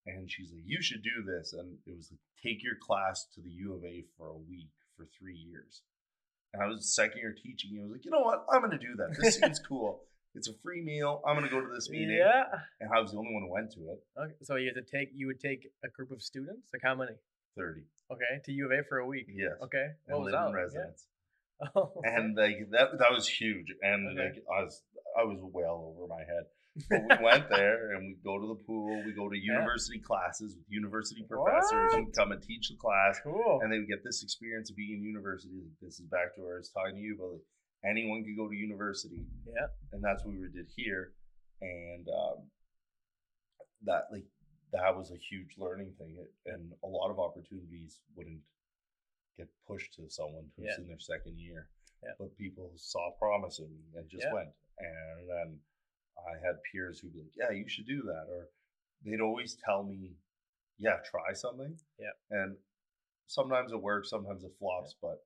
[0.06, 3.40] and she's like, "You should do this." And it was like, "Take your class to
[3.40, 5.82] the U of A for a week for three years."
[6.54, 7.72] And I was second year teaching.
[7.74, 8.46] And I was like, "You know what?
[8.52, 9.16] I'm going to do that.
[9.20, 10.02] This seems cool.
[10.34, 11.22] It's a free meal.
[11.26, 12.44] I'm going to go to this meeting." yeah.
[12.80, 14.00] And I was the only one who went to it.
[14.18, 16.94] Okay, so you had to take you would take a group of students, like how
[16.94, 17.12] many?
[17.56, 17.82] Thirty.
[18.12, 19.26] Okay, to U of A for a week.
[19.28, 19.52] Yes.
[19.62, 20.48] Okay, And was live that?
[20.48, 21.04] in residence.
[21.06, 21.12] Yeah.
[21.74, 24.24] Oh, and like that that was huge and Okay.
[24.28, 24.82] like i was
[25.18, 26.44] i was well over my head
[26.90, 29.52] but we went there and we go to the pool we go to Yeah.
[29.54, 33.60] university classes with university professors who come and teach the class cool.
[33.62, 36.56] and they would get this experience of being in university this is back to where
[36.56, 37.46] i was talking to you about like
[37.84, 41.12] anyone could go to university yeah, and that's what we did here
[41.62, 42.44] and um
[43.84, 44.24] that like
[44.72, 48.40] that was a huge learning thing and a lot of opportunities wouldn't
[49.38, 50.82] get pushed to someone who's Yeah.
[50.82, 51.68] in their second year
[52.02, 52.12] Yeah.
[52.18, 54.32] but people saw promise in me and just Yeah.
[54.34, 55.60] went and then
[56.28, 58.48] i had peers who'd be like yeah you should do that or
[59.04, 60.12] they'd always tell me
[60.78, 62.10] yeah try something Yeah.
[62.30, 62.56] and
[63.26, 65.18] sometimes it works sometimes it flops but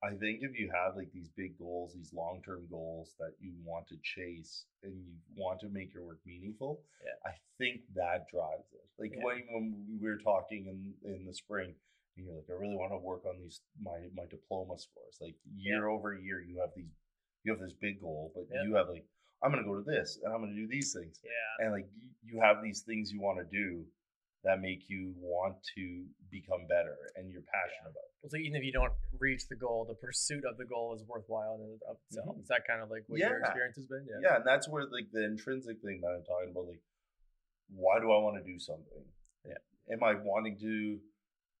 [0.00, 3.50] I think if you have like these big goals, these long term goals that you
[3.64, 7.18] want to chase and you want to make your work meaningful, Yeah.
[7.28, 8.86] I think that drives it.
[8.96, 9.24] Like Yeah.
[9.24, 11.74] when, when we were talking in, in the spring,
[12.16, 15.18] and you're like, I really want to work on these my my diploma scores.
[15.20, 16.94] Like year over year, you have these
[17.42, 18.62] you have this big goal, but Yeah.
[18.62, 19.04] you have like
[19.42, 21.20] I'm gonna go to this and I'm gonna do these things.
[21.22, 21.64] Yeah.
[21.64, 21.86] And like
[22.24, 23.84] you have these things you want to do
[24.44, 28.06] that make you want to become better and you're passionate about.
[28.22, 31.02] Well, So even if you don't reach the goal, the pursuit of the goal is
[31.06, 32.36] worthwhile in and of itself.
[32.36, 32.42] Mhm.
[32.42, 34.06] Is that kind of like what your experience has been?
[34.22, 34.36] Yeah.
[34.36, 36.82] and that's where like the intrinsic thing that I'm talking about, like,
[37.70, 39.04] why do I want to do something?
[39.44, 39.58] Yeah.
[39.90, 41.00] Am I wanting to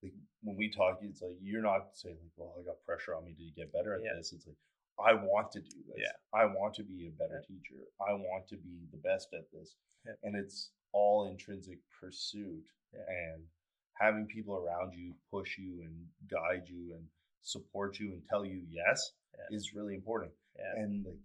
[0.02, 3.24] like when we talk, it's like you're not saying like, well, I got pressure on
[3.24, 4.14] me to get better at Yeah.
[4.14, 4.32] this.
[4.32, 4.56] It's like
[5.04, 5.96] I want to do this.
[5.98, 6.12] Yeah.
[6.38, 7.46] I want to be a better Yeah.
[7.56, 7.82] teacher.
[8.00, 9.76] I want to be the best at this.
[10.04, 10.12] Yeah.
[10.24, 13.42] And it's all intrinsic pursuit and
[14.00, 15.94] having people around you push you and
[16.30, 17.04] guide you and
[17.42, 19.12] support you and tell you yes
[19.50, 20.32] is really important
[20.76, 21.18] and like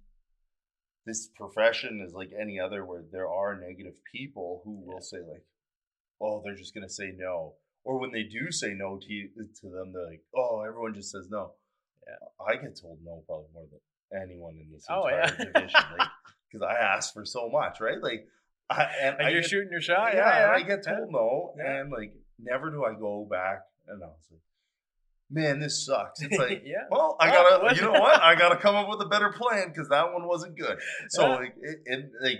[1.05, 5.43] this profession is like any other where there are negative people who will say like
[6.21, 7.53] oh they're just gonna say no
[7.86, 9.29] or when they do say no to you,
[9.62, 11.53] to them they're like oh everyone just says no
[12.07, 12.45] Yeah.
[12.47, 15.45] i get told no probably more than anyone in this Oh, entire yeah.
[15.45, 16.07] division like
[16.51, 18.27] because i ask for so much right like
[18.69, 20.13] I, and And I you're get, shooting your shot.
[20.13, 20.45] yeah, Yeah.
[20.47, 20.51] yeah.
[20.53, 24.39] I get told no, and like never do I go back and I was like,
[25.29, 26.21] man, this sucks.
[26.21, 26.85] It's like, yeah.
[26.89, 27.75] well, I Oh, gotta, what?
[27.75, 28.21] you know what?
[28.29, 30.77] I gotta come up with a better plan because that one wasn't good.
[31.09, 31.35] So Yeah.
[31.35, 32.39] like, it, it, like,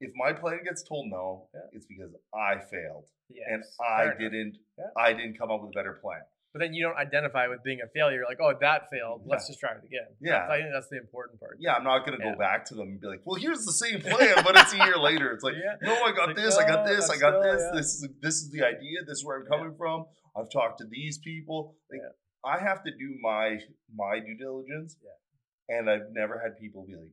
[0.00, 1.60] if my plan gets told no, Yeah.
[1.72, 3.06] it's because I failed
[3.50, 4.58] and I didn't.
[4.96, 6.20] I didn't come up with a better plan.
[6.56, 8.20] But then you don't identify with being a failure.
[8.20, 9.24] You're Like, oh, that failed.
[9.26, 9.52] Let's Yeah.
[9.52, 10.08] just try it again.
[10.22, 10.46] Yeah.
[10.46, 11.58] So I think that's the important part.
[11.60, 12.32] Yeah, I'm not gonna Yeah.
[12.32, 14.78] go back to them and be like, "Well, here's the same plan," but it's a
[14.78, 15.32] year later.
[15.32, 15.76] It's like, Yeah.
[15.82, 17.62] "No, I got Like, this, I got oh, this, I got still- this.
[17.74, 19.04] This is this is the idea.
[19.04, 20.06] This is where I'm coming from.
[20.34, 21.76] I've talked to these people.
[21.90, 22.00] Like.
[22.44, 23.58] I have to do my
[23.94, 24.96] my due diligence.
[25.02, 25.76] Yeah.
[25.78, 27.12] And I've never had people be like,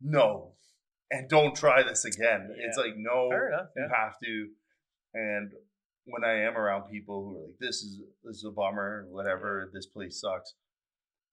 [0.00, 0.54] "No,"
[1.10, 2.54] and don't try this again.
[2.56, 3.30] It's like, no,
[3.76, 4.50] you have to.
[5.12, 5.52] And
[6.04, 9.70] when I am around people who are like, "This is this is a bummer," whatever,
[9.72, 10.54] this place sucks.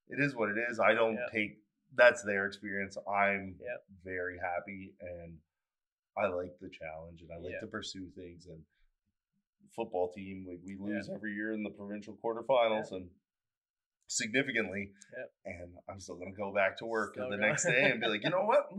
[0.09, 0.79] It is what it is.
[0.79, 1.27] I don't Yeah.
[1.31, 1.59] take
[1.95, 2.97] that's their experience.
[3.07, 3.77] I'm Yeah.
[4.03, 5.39] very happy and
[6.17, 7.59] I like the challenge and I like Yeah.
[7.61, 8.45] to pursue things.
[8.47, 8.65] And
[9.73, 13.09] football team, like we lose every year in the provincial quarterfinals and
[14.07, 14.93] significantly.
[15.45, 18.23] And I'm still gonna go back to work Still the next day and be like,
[18.23, 18.69] you know what?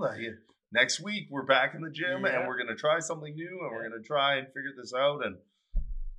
[0.70, 2.40] Next week we're back in the gym Yeah.
[2.40, 5.24] and we're gonna try something new and we're gonna try and figure this out.
[5.24, 5.38] And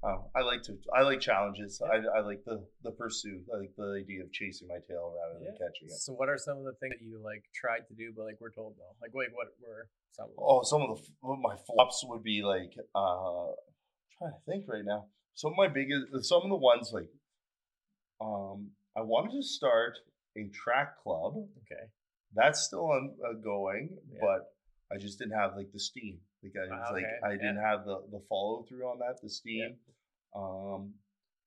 [0.04, 1.82] uh, I like to I like challenges.
[1.82, 3.44] I, I like the the pursuit.
[3.54, 5.60] I like the idea of chasing my tail rather than Yeah.
[5.68, 6.00] catching it.
[6.00, 8.38] So what are some of the things that you like tried to do, but like
[8.40, 8.86] we're told no?
[9.02, 10.26] Like, wait, what were some?
[10.26, 10.32] Of?
[10.38, 13.56] Oh, some of the my flops would be like uh I'm
[14.18, 15.06] trying to think right now.
[15.36, 17.10] Some of my biggest some of the ones like
[18.22, 19.98] um I wanted to start
[20.38, 21.36] a track club.
[21.36, 21.84] Okay.
[22.36, 24.20] That's still on uh, going, Yeah.
[24.22, 24.54] but
[24.96, 26.20] I just didn't have like the steam.
[26.44, 29.22] Like I was Ah, like okay, I didn't have the the follow through on that,
[29.22, 29.76] the steam.
[30.36, 30.94] Um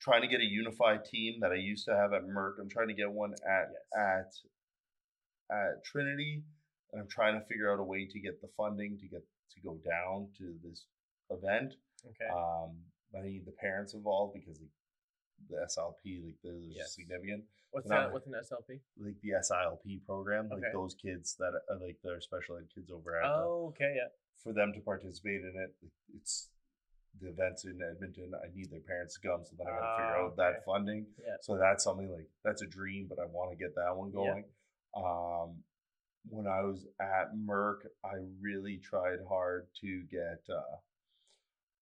[0.01, 2.55] trying to get a unified team that I used to have at Merck.
[2.61, 4.43] I'm trying to get one at Yes.
[5.51, 6.43] at at Trinity,
[6.93, 9.23] and I'm trying to figure out a way to get the funding to get
[9.55, 10.87] to go down to this
[11.31, 11.75] event.
[12.07, 12.29] Okay.
[12.31, 12.77] Um,
[13.17, 14.71] I need the parents involved because like,
[15.51, 16.95] the SLP, like they're Yes.
[16.95, 17.45] significant.
[17.71, 18.13] what's that?
[18.13, 18.81] What's an SLP?
[18.99, 23.17] Like the SILP program, like those kids that are like they're special ed kids over
[23.21, 23.95] at the, Oh, okay.
[23.97, 24.09] Yeah.
[24.43, 25.75] For them to participate in it.
[26.17, 26.49] It's
[27.21, 28.33] the events in Edmonton.
[28.35, 31.07] I need their parents to come, so then I got to figure out that funding.
[31.19, 31.37] Yeah.
[31.43, 34.15] So that's something like that's a dream, but I want to get that one Yeah.
[34.15, 34.45] going.
[34.97, 35.57] Um,
[36.29, 40.41] when I was at Merck, I really tried hard to get.
[40.49, 40.77] Uh,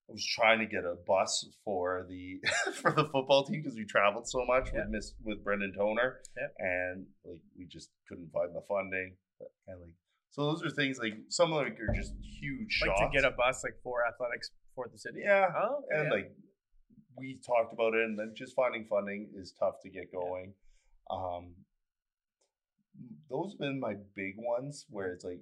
[0.08, 2.40] I was trying to get a bus for the
[2.74, 4.80] for the football team because we traveled so much Yeah.
[4.80, 6.48] with Miss with Brendan Toner, Yeah.
[6.58, 9.14] and like we just couldn't find the funding.
[9.68, 9.94] And like
[10.30, 13.00] so, those are things like some of them are just huge Like shots.
[13.02, 15.20] to get a bus like for athletics for the city.
[15.24, 15.82] yeah, Oh.
[15.84, 16.12] okay, and yeah.
[16.14, 16.32] like
[17.18, 20.54] we talked about it and then just finding funding is tough to get going
[21.10, 21.54] um
[23.28, 25.40] those have been my big ones where it's like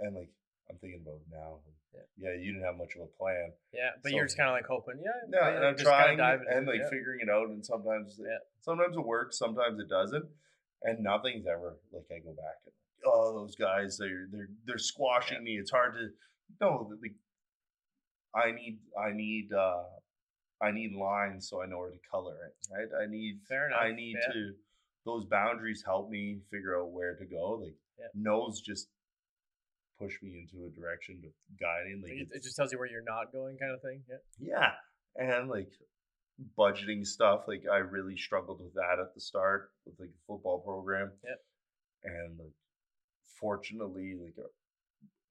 [0.00, 0.30] and like
[0.70, 1.58] i'm thinking about now
[1.94, 2.06] Yeah.
[2.30, 4.54] yeah you didn't have much of a plan Yeah, but so- you're just kind of
[4.54, 5.00] like hoping.
[5.02, 5.10] Yeah.
[5.32, 6.90] yeah yeah, and i'm trying and it, like yeah.
[6.90, 8.38] figuring it out and sometimes Yeah.
[8.60, 10.24] sometimes it works sometimes it doesn't
[10.82, 12.74] and nothing's ever like i go back and
[13.06, 16.08] oh those guys they're they're they're squashing me it's hard to
[16.60, 17.08] no the,
[18.38, 19.82] i need i need uh
[20.60, 23.80] i need lines so i know where to color it right i need Fair enough.
[23.82, 24.32] i need yeah.
[24.32, 24.50] to
[25.06, 28.06] those boundaries help me figure out where to go like Yeah.
[28.14, 28.88] nose just
[29.98, 32.88] push me into a direction of guiding like Like, it, it just tells you where
[32.88, 34.02] you're not going, kind of thing.
[34.08, 34.16] Yeah.
[35.18, 35.26] yeah.
[35.28, 35.68] And like
[36.58, 40.60] budgeting stuff, like I really struggled with that at the start with like a football
[40.60, 41.12] program.
[41.22, 41.38] Yep.
[42.04, 42.54] And like
[43.38, 44.48] fortunately, like uh,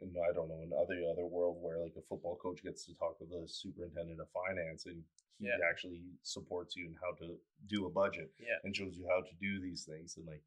[0.01, 2.93] in I don't know in other other world where like a football coach gets to
[2.95, 5.03] talk with the superintendent of finance and
[5.39, 5.57] he Yeah.
[5.69, 8.59] actually supports you in how to do a budget Yeah.
[8.63, 10.43] and shows you how to do these things and like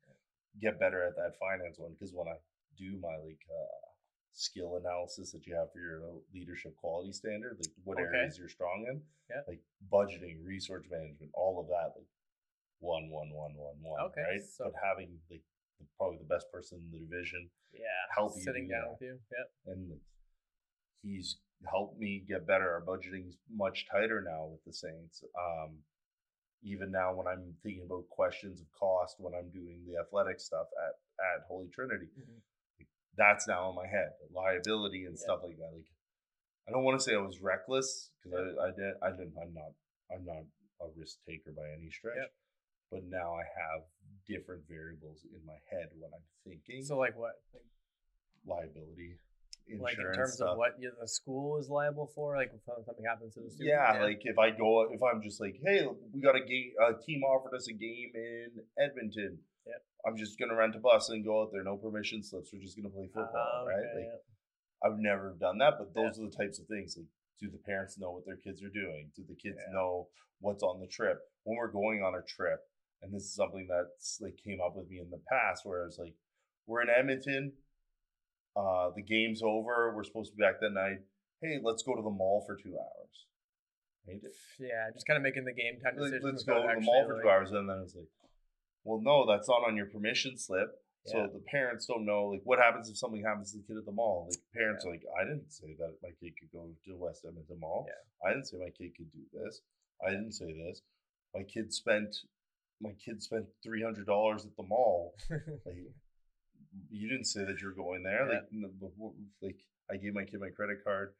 [0.60, 2.36] get better at that finance one because when I
[2.76, 3.88] do my like uh,
[4.32, 6.00] skill analysis that you have for your
[6.32, 8.04] leadership quality standard, like what Okay.
[8.16, 9.42] areas you're strong in, Yeah.
[9.46, 9.60] like
[9.92, 12.08] budgeting, resource management, all of that, like
[12.80, 14.42] one, one, one, one, one, Okay, right?
[14.42, 15.44] so- but having like
[15.96, 17.86] probably the best person in the division Yeah.
[18.14, 18.90] help you Sitting do down that.
[18.92, 19.18] with you.
[19.38, 19.50] Yep.
[19.66, 20.00] and
[21.02, 21.38] he's
[21.70, 22.70] helped me get better.
[22.72, 25.22] Our budgeting's much tighter now with the Saints.
[25.38, 25.78] Um,
[26.64, 30.66] even now, when I'm thinking about questions of cost when I'm doing the athletic stuff
[30.86, 30.94] at
[31.36, 32.08] at Holy Trinity,
[33.16, 35.22] that's now in my head, liability and Yeah.
[35.24, 35.72] stuff like that.
[35.74, 35.86] Like,
[36.68, 39.52] I don't want to say I was reckless because I, I did, I didn't, I'm
[39.54, 39.72] not,
[40.12, 40.44] I'm not
[40.80, 42.16] a risk taker by any stretch.
[42.16, 42.32] Yep.
[42.92, 43.82] But now I have
[44.28, 47.40] different variables in my head when I'm thinking So like what?
[47.54, 47.64] Like,
[48.46, 49.16] liability,
[49.66, 50.48] insurance like in terms stuff.
[50.50, 53.70] of what you, the school is liable for, like if something happens to the student.
[53.70, 56.92] Yeah, like if I go, if I'm just like, hey, we got a game, a
[57.00, 59.38] team offered us a game in Edmonton.
[59.66, 59.82] Yep.
[60.06, 62.50] I'm just gonna rent a bus and go out there, no permission slips.
[62.52, 63.78] We're just gonna play football, Ah, right?
[63.78, 64.84] okay, Like yeah.
[64.90, 66.02] I've never done that, but Yeah.
[66.10, 66.96] those are the types of things.
[66.98, 67.06] Like,
[67.40, 69.10] do the parents know what their kids are doing?
[69.16, 69.72] Do the kids Yeah.
[69.72, 70.08] know
[70.40, 71.18] what's on the trip?
[71.44, 72.58] When we're going on a trip,
[73.02, 75.98] and this is something that's like came up with me in the past, where it's
[75.98, 76.14] like,
[76.66, 77.52] we're in Edmonton,
[78.56, 80.98] uh, the game's over, we're supposed to be back that night.
[81.42, 83.26] Hey, let's go to the mall for two hours.
[84.06, 84.18] Right?
[84.58, 87.22] yeah, just kind of making the game time Like, let's go to the mall for
[87.22, 88.08] two hours, and then it's like,
[88.84, 90.70] well, no, that's not on your permission slip.
[91.06, 91.26] So Yeah.
[91.34, 93.92] the parents don't know, like, what happens if something happens to the kid at the
[93.92, 94.28] mall?
[94.30, 97.58] Like, parents are like, I didn't say that my kid could go to West Edmonton
[97.58, 97.86] Mall.
[97.88, 98.28] Yeah.
[98.28, 99.62] I didn't say my kid could do this.
[100.04, 100.82] I didn't say this.
[101.34, 102.14] My kid spent,
[102.82, 105.14] my kid spent three hundred dollars at the mall.
[105.64, 105.76] Like,
[106.90, 108.26] you didn't say that you're going there.
[108.32, 108.40] Yeah.
[108.80, 108.92] Like,
[109.42, 109.56] like
[109.90, 111.12] I gave my kid my credit card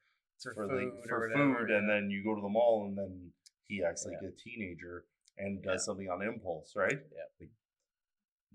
[0.42, 1.94] For for, food like or for whatever, food, and yeah.
[1.94, 3.33] then you go to the mall, and then
[3.68, 4.29] he acts like Yeah.
[4.29, 5.05] a teenager
[5.38, 5.72] and Yeah.
[5.72, 6.92] does something on impulse, right?
[7.12, 7.29] Yeah.
[7.40, 7.51] Like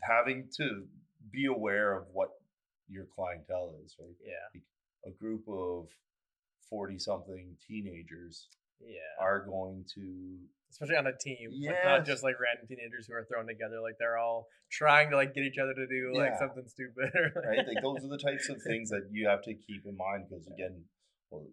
[0.03, 0.87] having to
[1.31, 2.29] be aware of what
[2.89, 4.15] your clientele is, right?
[4.23, 4.61] yeah,
[5.05, 5.87] A group of
[6.69, 8.47] forty something teenagers
[8.81, 8.97] yeah.
[9.19, 10.37] are going to
[10.69, 13.79] Especially on a team, like not just like random teenagers who are thrown together.
[13.81, 16.39] Like they're all trying to like get each other to do like Yeah.
[16.39, 17.09] something stupid.
[17.35, 17.65] like- right?
[17.67, 20.45] Like those are the types of things that you have to keep in mind because
[20.45, 20.83] again,
[21.31, 21.47] well,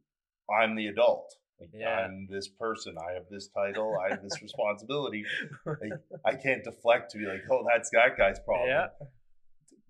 [0.51, 1.33] I'm the adult.
[1.61, 1.89] Like Yeah.
[2.05, 2.97] I'm this person.
[2.99, 3.97] I have this title.
[4.05, 5.25] I have this responsibility.
[5.65, 5.79] Like,
[6.27, 8.69] I can't deflect to be like, oh, that's that guy's problem.
[8.69, 8.87] Yeah.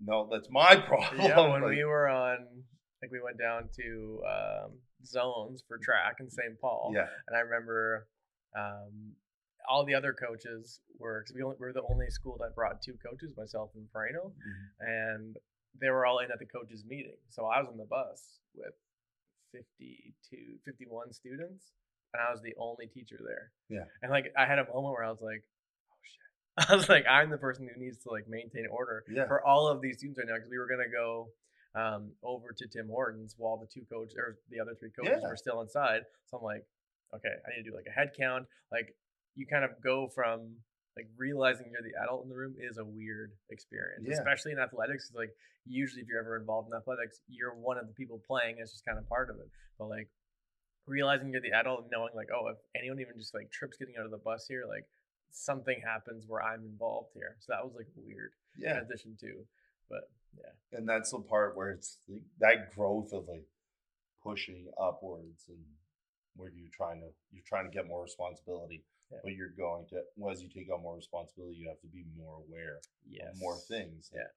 [0.05, 1.21] No, that's my problem.
[1.23, 2.47] yeah, when Like, we were on,
[3.05, 4.71] like we went down to um,
[5.05, 6.59] zones for track in St.
[6.61, 8.07] Paul, yeah, and I remember
[8.57, 9.13] um,
[9.69, 12.81] all the other coaches were because we, only- we were the only school that brought
[12.83, 14.87] two coaches, myself and Moreno, Mm-hmm.
[14.89, 15.37] and
[15.81, 17.17] they were all in at the coaches meeting.
[17.31, 18.75] So I was on the bus with
[19.53, 21.73] 52, 51 students,
[22.13, 23.51] and I was the only teacher there.
[23.69, 23.85] Yeah.
[24.03, 25.43] and like I had a moment where I was like,
[25.91, 26.69] oh shit.
[26.71, 29.67] I was like, I'm the person who needs to like maintain order yeah, for all
[29.69, 31.29] of these students right now because we were gonna go
[31.75, 35.29] um, over to Tim Hortons while the two coaches or the other three coaches Yeah.
[35.29, 36.03] were still inside.
[36.27, 36.65] So I'm like,
[37.15, 38.47] okay, I need to do like a head count.
[38.71, 38.95] Like
[39.35, 40.55] you kind of go from
[40.97, 44.15] like realizing you're the adult in the room is a weird experience, Yeah.
[44.15, 45.09] especially in athletics.
[45.09, 45.35] 'cause, like
[45.67, 48.59] usually if you're ever involved in athletics, you're one of the people playing.
[48.59, 49.51] It's just kind of part of it.
[49.79, 50.09] But like
[50.87, 53.97] realizing you're the adult and knowing like, oh, if anyone even just like trips getting
[53.99, 54.85] out of the bus here, like
[55.31, 57.37] something happens where I'm involved here.
[57.41, 58.75] So that was like weird yeah.
[58.75, 59.45] transition too.
[59.89, 63.45] But yeah, And that's the part where it's like, that growth of like
[64.23, 65.59] pushing upwards and
[66.37, 69.19] where you're trying to you're trying to get more responsibility, Yeah.
[69.23, 72.05] but you're going to well, as you take on more responsibility, you have to be
[72.17, 74.11] more aware yes, of more things.
[74.13, 74.31] Yeah.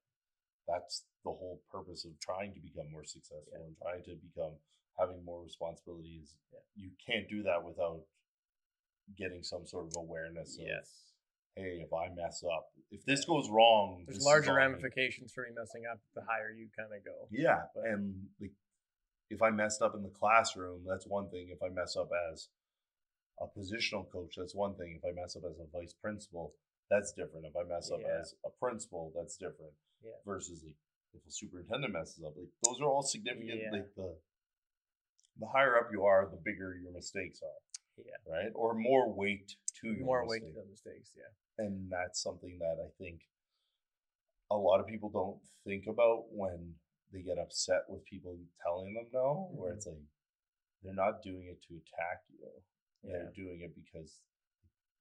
[0.68, 3.64] That's the whole purpose of trying to become more successful Yeah.
[3.64, 4.52] and trying to become
[4.98, 6.34] having more responsibilities.
[6.52, 6.60] Yeah.
[6.76, 8.02] You can't do that without
[9.16, 10.92] getting some sort of awareness of Yes,
[11.56, 15.82] hey, if I mess up, if this goes wrong, there's larger ramifications for me messing
[15.90, 15.98] up.
[16.14, 17.28] The higher you kind of go.
[17.30, 18.52] Yeah, But- and like
[19.30, 21.48] if I messed up in the classroom, that's one thing.
[21.50, 22.48] If I mess up as
[23.40, 24.98] a positional coach, that's one thing.
[24.98, 26.54] If I mess up as a vice principal,
[26.90, 27.44] that's different.
[27.46, 28.20] If I mess up Yeah.
[28.20, 29.74] as a principal, that's different.
[30.02, 30.12] Yeah.
[30.24, 30.76] Versus like
[31.12, 33.60] if a superintendent messes up, like those are all significant.
[33.60, 33.70] Yeah.
[33.72, 34.18] Like the
[35.40, 37.60] the higher up you are, the bigger your mistakes are.
[38.04, 38.32] Yeah.
[38.32, 38.52] Right.
[38.54, 41.12] Or more weight to your More weight to mistake the mistakes.
[41.16, 41.64] Yeah.
[41.64, 43.22] and that's something that I think
[44.50, 46.74] a lot of people don't think about when
[47.12, 49.76] they get upset with people telling them no, where Mhm.
[49.76, 50.02] it's like
[50.82, 52.62] they're not doing it to attack you.
[53.02, 53.12] Yeah.
[53.12, 54.20] They're doing it because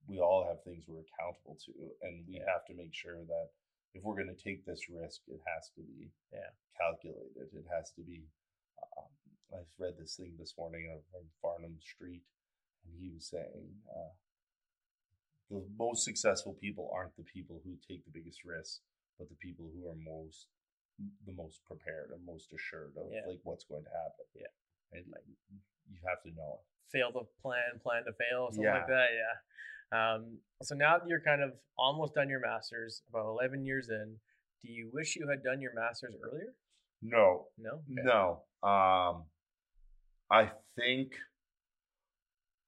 [0.08, 2.46] we all have things we're accountable to, and we Yeah.
[2.48, 3.52] have to make sure that
[3.94, 6.52] if we're going to take this risk, it has to be Yeah.
[6.78, 7.54] calculated.
[7.54, 8.28] It has to be.
[8.98, 9.10] Um,
[9.54, 12.24] I read this thing this morning of- from Farnham Street,
[12.88, 14.14] and he was saying uh,
[15.50, 18.82] the most successful people aren't the people who take the biggest risks,
[19.20, 20.48] but the people who are most
[21.28, 23.22] the most prepared and most assured of Yeah.
[23.28, 24.26] like what's going to happen.
[24.34, 24.48] Yeah.
[24.94, 25.60] and you-
[25.92, 26.62] you have to know.
[26.64, 26.92] it.
[26.92, 28.78] fail to plan, plan to fail, something Yeah.
[28.78, 29.10] like that.
[29.12, 29.36] Yeah.
[30.16, 34.20] Um, so now that you're kind of almost done your masters, about 11 years in,
[34.62, 36.56] do you wish you had done your masters earlier?
[37.02, 37.84] No, No.
[37.92, 38.02] Okay.
[38.04, 38.46] No.
[38.64, 39.30] Um
[40.32, 41.20] I think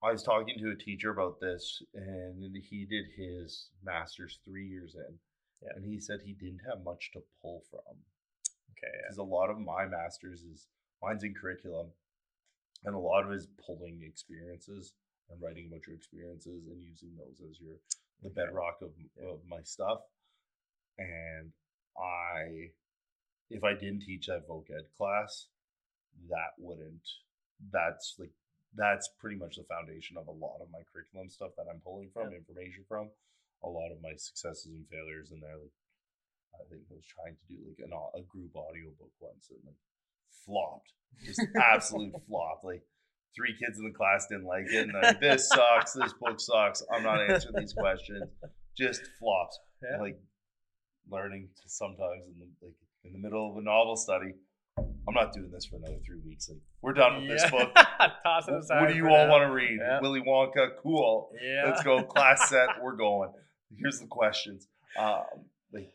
[0.02, 4.96] I was talking to a teacher about this and he did his masters 3 years
[4.96, 5.16] in.
[5.62, 5.70] Yeah.
[5.76, 7.82] And he said he didn't have much to pull from
[8.72, 8.88] Okay.
[8.94, 9.02] Yeah.
[9.04, 10.68] because a lot of my masters is
[11.02, 11.88] mine's in curriculum
[12.86, 14.94] and a lot of is pulling experiences
[15.30, 17.76] and writing about your experiences and using those as your
[18.22, 18.36] the Okay.
[18.46, 19.32] bedrock of, Yeah.
[19.32, 20.00] of my stuff
[20.98, 21.52] and
[21.98, 22.72] i
[23.50, 25.48] if i didn't teach that voc ed class
[26.30, 27.08] that wouldn't
[27.72, 28.32] that's like
[28.76, 32.10] that's pretty much the foundation of a lot of my curriculum stuff that i'm pulling
[32.14, 33.10] from information from.
[33.64, 35.74] A lot of my successes and failures in there like
[36.56, 39.76] i think i was trying to do like an, a group audiobook once and like
[40.46, 40.94] flopped.
[41.26, 42.84] Just absolute flop like
[43.36, 45.94] three kids in the class didn't like it and like this sucks.
[45.94, 46.82] This book sucks.
[46.94, 48.24] I'm not answering these questions.
[48.78, 50.00] Just flops Yeah.
[50.02, 50.18] like
[51.10, 54.34] learning to sometimes in the like in the middle of a novel study
[55.10, 57.74] i'm not doing this for another three weeks like we're done with this book
[58.24, 58.80] Toss it aside.
[58.82, 59.32] what do you all now.
[59.32, 60.00] want to read Yeah.
[60.02, 61.64] willy wonka cool Yeah.
[61.66, 63.32] let's go class set we're going
[63.78, 65.24] here's the questions um
[65.74, 65.92] like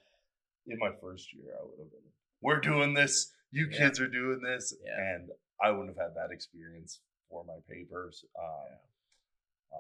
[0.67, 2.01] in my first year i would have been
[2.43, 3.79] we're doing this you Yeah.
[3.79, 5.15] kids are doing this Yeah.
[5.15, 5.31] and
[5.62, 7.01] i wouldn't have had that experience
[7.31, 8.79] for my papers um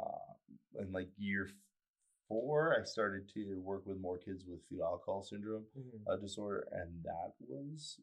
[0.00, 1.48] uh, in like year
[2.28, 6.00] four i started to work with more kids with fetal alcohol syndrome Mhm.
[6.12, 8.00] uh, disorder and that was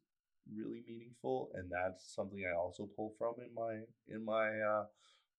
[0.55, 3.73] really meaningful and that's something i also pull from in my
[4.07, 4.83] in my uh,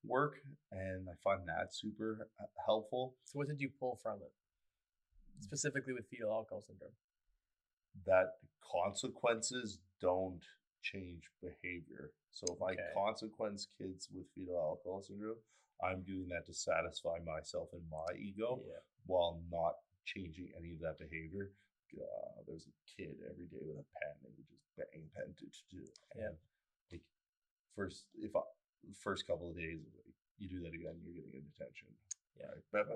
[0.04, 0.34] work
[0.70, 2.28] and i find that super
[2.66, 4.32] helpful So what did you pull from it?
[5.40, 6.92] Specifically with fetal alcohol syndrome.
[8.06, 10.40] that consequences don't
[10.82, 12.80] change behavior so if Okay.
[12.80, 15.36] i consequence kids with fetal alcohol syndrome
[15.82, 18.78] i'm doing that to satisfy myself and my ego Yeah.
[19.06, 19.74] while not
[20.04, 21.50] changing any of that behavior.
[21.96, 25.46] Uh, there's a kid every day with a pen and we just bang pen to,
[25.46, 25.78] to, to.
[26.16, 26.32] Yeah.
[26.32, 26.36] And
[26.90, 27.04] like
[27.76, 28.44] first, if I,
[29.00, 31.92] first couple of days, like, you do that again, you're getting a detention.
[32.38, 32.50] Yeah.
[32.72, 32.88] Right?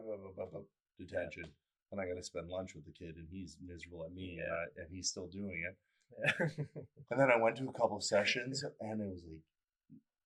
[0.98, 1.52] Detention.
[1.92, 4.50] And I got to spend lunch with the kid, and he's miserable at me, and,
[4.50, 5.76] I, and he's still doing it.
[6.10, 6.64] Yeah.
[7.10, 9.38] And then I went to a couple of sessions, and it was like,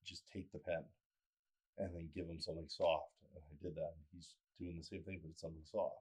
[0.03, 0.81] just take the pen,
[1.77, 3.13] and then give him something soft.
[3.35, 3.93] And I did that.
[3.93, 6.01] And he's doing the same thing, but it's something soft.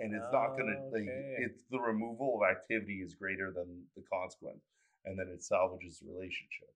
[0.00, 1.36] And it's not gonna oh, like Okay.
[1.44, 4.64] it's the removal of activity is greater than the consequence,
[5.04, 6.72] and then it salvages the relationship.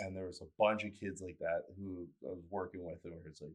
[0.00, 3.14] And there was a bunch of kids like that who I was working with, where
[3.26, 3.54] it's like,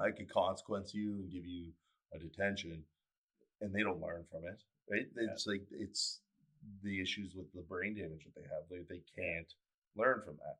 [0.00, 1.72] I could consequence you and give you
[2.14, 2.84] a detention,
[3.60, 4.62] and they don't learn from it.
[4.90, 5.06] Right?
[5.14, 5.32] Yeah.
[5.32, 6.20] It's like it's
[6.82, 8.64] the issues with the brain damage that they have.
[8.70, 9.52] They they can't
[9.96, 10.56] learn from that.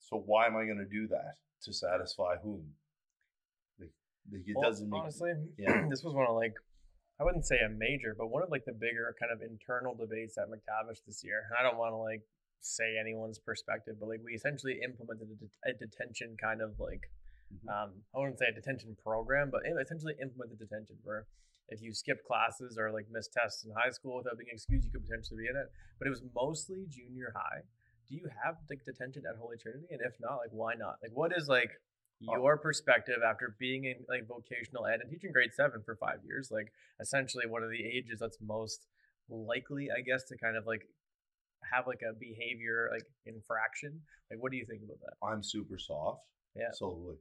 [0.00, 2.74] So why am I going to do that to satisfy whom?
[4.32, 5.32] It Well, doesn't make honestly.
[5.58, 5.86] yeah.
[5.90, 6.54] this was one of like
[7.20, 10.36] I wouldn't say a major, but one of like the bigger kind of internal debates
[10.38, 11.46] at McTavish this year.
[11.48, 12.22] And I don't want to like
[12.60, 17.10] say anyone's perspective, but like we essentially implemented a, det- a detention kind of like
[17.54, 17.68] Mhm.
[17.70, 21.26] um, I wouldn't say a detention program, but essentially implemented detention where
[21.68, 24.90] if you skipped classes or like missed tests in high school without being excused, you
[24.90, 25.68] could potentially be in it.
[25.98, 27.62] But it was mostly junior high.
[28.08, 29.86] Do you have like detention at Holy Trinity?
[29.90, 30.96] And if not, like why not?
[31.02, 31.70] Like what is like
[32.28, 32.34] Oh.
[32.34, 36.50] your perspective after being in like vocational ed and teaching grade seven for five years?
[36.50, 38.86] Like essentially one of the ages that's most
[39.28, 40.86] likely, I guess, to kind of like
[41.72, 44.00] have like a behavior like infraction.
[44.30, 45.26] Like what do you think about that?
[45.26, 46.22] I'm super soft.
[46.56, 46.72] Yeah.
[46.72, 47.18] So like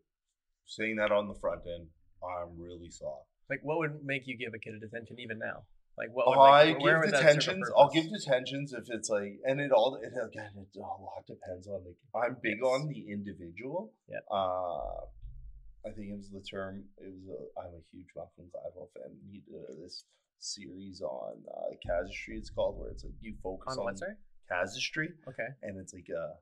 [0.65, 1.87] saying that on the front end,
[2.23, 3.27] I'm really soft.
[3.49, 5.63] Like what would make you give a kid a detention even now?
[5.97, 7.69] Like what would like, I give would that serve a detentions.
[7.77, 11.67] I'll give detentions if it's like, and it all it, again, it a lot depends
[11.67, 11.97] on like.
[12.15, 12.65] I'm big Yes.
[12.65, 13.91] on the individual.
[14.09, 14.17] Yeah.
[14.31, 15.05] Uh,
[15.85, 16.83] I think it was the term.
[16.97, 17.27] It was.
[17.29, 19.11] A, I'm a huge Malcolm Gladwell fan.
[19.31, 20.05] He did this
[20.39, 22.37] series on uh, casuistry.
[22.37, 24.13] It's called where it's like you focus on on, sorry?
[24.49, 25.47] casuistry, Okay.
[25.61, 26.33] and it's like a.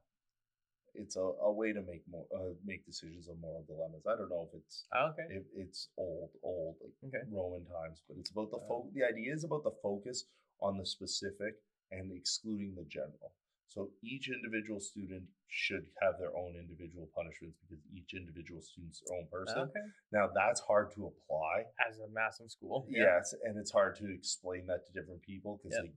[0.94, 4.04] It's a, a way to make more uh, make decisions on moral dilemmas.
[4.06, 5.28] I don't know if it's Oh, okay.
[5.30, 7.24] if it's old, old like Okay.
[7.32, 10.26] Roman times, but it's about the Uh, fo- the idea is about the focus
[10.60, 11.56] on the specific
[11.92, 13.32] and excluding the general.
[13.68, 19.18] So each individual student should have their own individual punishments because each individual student's their
[19.18, 19.60] own person.
[19.60, 19.88] Okay.
[20.12, 21.66] Now that's hard to apply.
[21.88, 22.86] As a massive school.
[22.90, 25.94] Yes, and it's hard to explain that to different people because like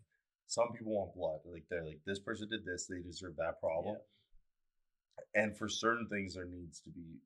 [0.46, 1.40] some people want blood.
[1.44, 3.96] Like they're like this person did this, they deserve that problem.
[5.34, 7.20] And for certain things, there needs to be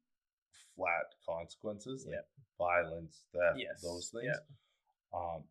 [0.76, 2.28] flat consequences, like Yep.
[2.58, 4.24] violence, theft, Yes, those things.
[4.24, 5.18] yeah.
[5.18, 5.44] Um,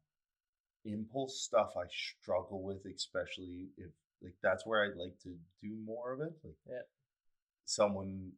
[0.85, 6.13] impulse stuff I struggle with, especially if like that's where I'd like to do more
[6.13, 6.33] of it.
[6.43, 6.83] Like Yeah.
[7.65, 8.38] someone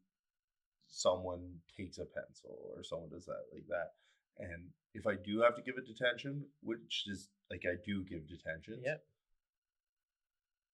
[0.88, 3.94] someone takes a pencil or someone does that like that.
[4.38, 8.26] And if I do have to give it detention, which is like I do give
[8.26, 9.06] detention, Yep.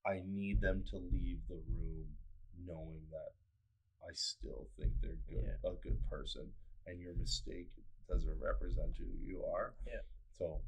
[0.06, 2.16] I need them to leave the room
[2.66, 3.32] knowing that
[4.02, 6.46] I still think they're good, a good person,
[6.86, 7.68] and your mistake
[8.08, 9.74] doesn't represent who you are.
[9.86, 10.00] Yeah.
[10.38, 10.60] So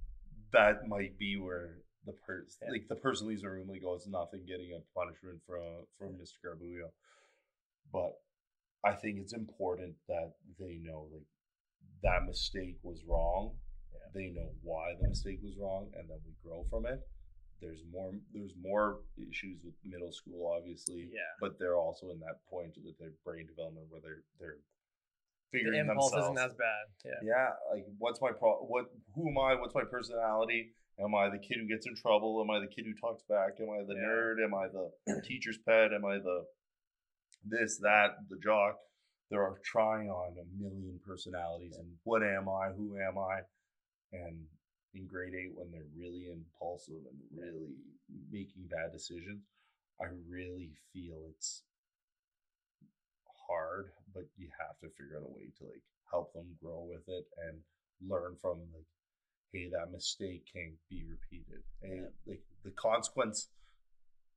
[0.52, 2.72] that might be where the person, Yeah.
[2.72, 6.18] like the person leaves the room, like, oh, it's nothing getting a punishment from from
[6.18, 6.38] Mr.
[6.44, 6.90] Garbuio.
[7.92, 8.20] But
[8.84, 11.26] I think it's important that they know like
[12.02, 13.58] that mistake was wrong.
[13.92, 13.98] Yeah.
[14.14, 17.00] They know why the mistake was wrong, and then we grow from it.
[17.60, 18.12] There's more.
[18.32, 21.20] There's more issues with middle school, obviously, Yeah.
[21.40, 24.58] but they're also in that point of their brain development where they're they're
[25.50, 26.38] figuring The impulse themselves.
[26.38, 26.84] isn't as bad.
[27.04, 27.20] Yeah.
[27.22, 28.58] yeah, like what's my pro?
[28.58, 28.86] What?
[29.14, 29.54] Who am I?
[29.54, 30.74] What's my personality?
[31.00, 32.40] Am I the kid who gets in trouble?
[32.42, 33.58] Am I the kid who talks back?
[33.60, 34.06] Am I the Yeah.
[34.06, 34.44] nerd?
[34.44, 35.92] Am I the teacher's pet?
[35.92, 36.44] Am I the
[37.44, 38.76] this, that, the jock?
[39.30, 42.68] They're trying on a million personalities, and what am I?
[42.70, 43.40] Who am I?
[44.12, 44.46] And
[44.94, 47.74] in grade eight, when they're really impulsive and really
[48.30, 49.44] making bad decisions,
[50.00, 51.62] I really feel it's
[53.48, 57.08] hard, but you have to figure out a way to like help them grow with
[57.08, 57.58] it and
[58.08, 58.86] learn from like,
[59.52, 61.62] hey, that mistake can't be repeated.
[61.82, 63.48] And like the consequence,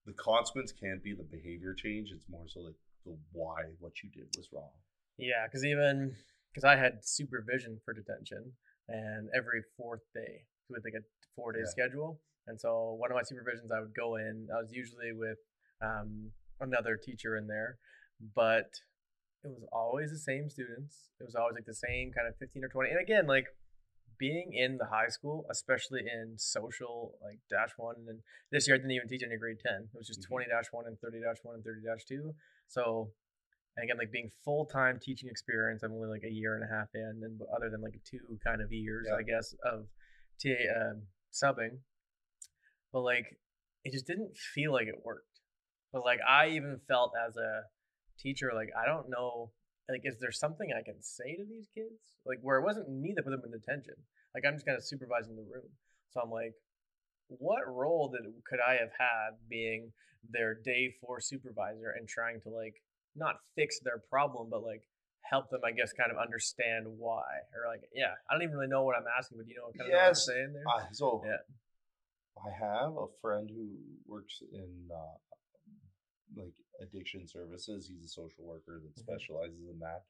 [0.06, 2.12] the consequence can't be the behavior change.
[2.12, 4.72] It's more so like the why what you did was wrong.
[5.18, 6.16] Yeah, because even
[6.52, 8.54] because I had supervision for detention,
[8.92, 11.04] and every fourth day with like a
[11.36, 11.70] four day Yeah.
[11.76, 14.48] schedule, and so one of my supervisions I would go in.
[14.54, 15.38] I was usually with
[15.82, 17.78] um, another teacher in there,
[18.36, 18.70] but
[19.44, 21.10] it was always the same students.
[21.20, 22.92] It was always like the same kind of fifteen or twenty.
[22.92, 23.48] And again, like
[24.20, 28.20] being in the high school, especially in social like dash one, and
[28.52, 29.90] this year I didn't even teach any grade ten.
[29.94, 30.28] It was just Mhm.
[30.28, 32.36] twenty dash one and thirty dash one and thirty dash two.
[32.68, 33.12] So
[33.82, 36.68] and again, like being full time teaching experience, I'm only like a year and a
[36.72, 39.16] half in, and other than like two kind of years, Yeah.
[39.16, 39.88] I guess, of
[40.42, 41.02] TA um,
[41.34, 41.80] subbing.
[42.94, 43.26] But like,
[43.84, 45.40] it just didn't feel like it worked.
[45.92, 47.64] But like, I even felt as a
[48.20, 49.52] teacher, like I don't know,
[49.90, 52.22] like, is there something I can say to these kids?
[52.24, 53.96] Like, where it wasn't me that put them in detention.
[54.36, 55.68] Like, I'm just kind of supervising the room.
[56.12, 56.54] So I'm like,
[57.28, 59.92] what role did could I have had being
[60.30, 62.76] their day four supervisor and trying to like
[63.16, 64.84] not fix their problem, but like
[65.24, 67.24] help them, I guess, kind of understand why.
[67.56, 69.88] Or like, yeah, I don't even really know what I'm asking, but you know, kind
[69.90, 70.64] of know what I'm saying there.
[70.68, 71.38] Uh, so Yeah.
[72.44, 75.18] I have a friend who works in uh,
[76.36, 77.88] like addiction services.
[77.88, 79.00] He's a social worker that Mhm.
[79.04, 80.04] specializes in that.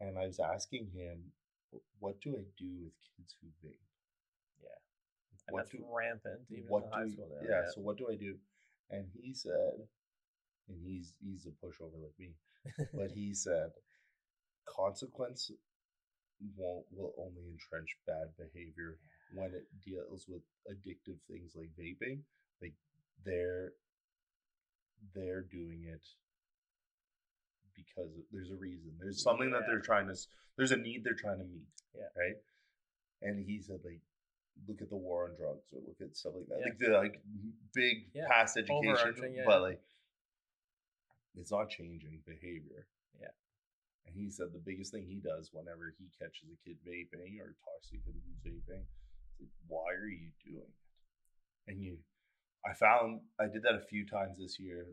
[0.00, 1.32] And I was asking him,
[2.00, 3.76] what do I do with kids who vape?
[4.62, 4.68] yeah,
[5.48, 7.48] and what that's do- rampant even what in do high school now.
[7.48, 8.38] yeah, so what do I do?
[8.90, 9.88] And he said,
[10.68, 12.34] and he's he's a pushover like me,
[12.94, 13.70] but he said,
[14.66, 15.50] consequence
[16.56, 18.98] won't will only entrench bad behavior
[19.34, 22.20] when it deals with addictive things like vaping.
[22.60, 22.74] Like
[23.24, 23.72] they're
[25.14, 26.04] they're doing it
[27.74, 28.92] because there's a reason.
[29.00, 30.14] There's mm, something that they're trying to.
[30.56, 31.66] There's a need they're trying to meet.
[31.94, 32.02] Yeah.
[32.16, 32.36] Right.
[33.22, 34.00] And he said like.
[34.68, 36.58] Look at the war on drugs, or look at stuff like that.
[36.60, 36.66] Yeah.
[36.66, 37.22] Like the like
[37.74, 39.80] big Yeah, past education, yeah, but like
[41.36, 42.86] it's not changing behavior.
[43.20, 43.32] Yeah.
[44.06, 47.54] And he said the biggest thing he does whenever he catches a kid vaping or
[47.62, 51.70] talks to a kid who's vaping, it's like, why are you doing it?
[51.70, 51.98] And you,
[52.66, 54.86] I found I did that a few times this year.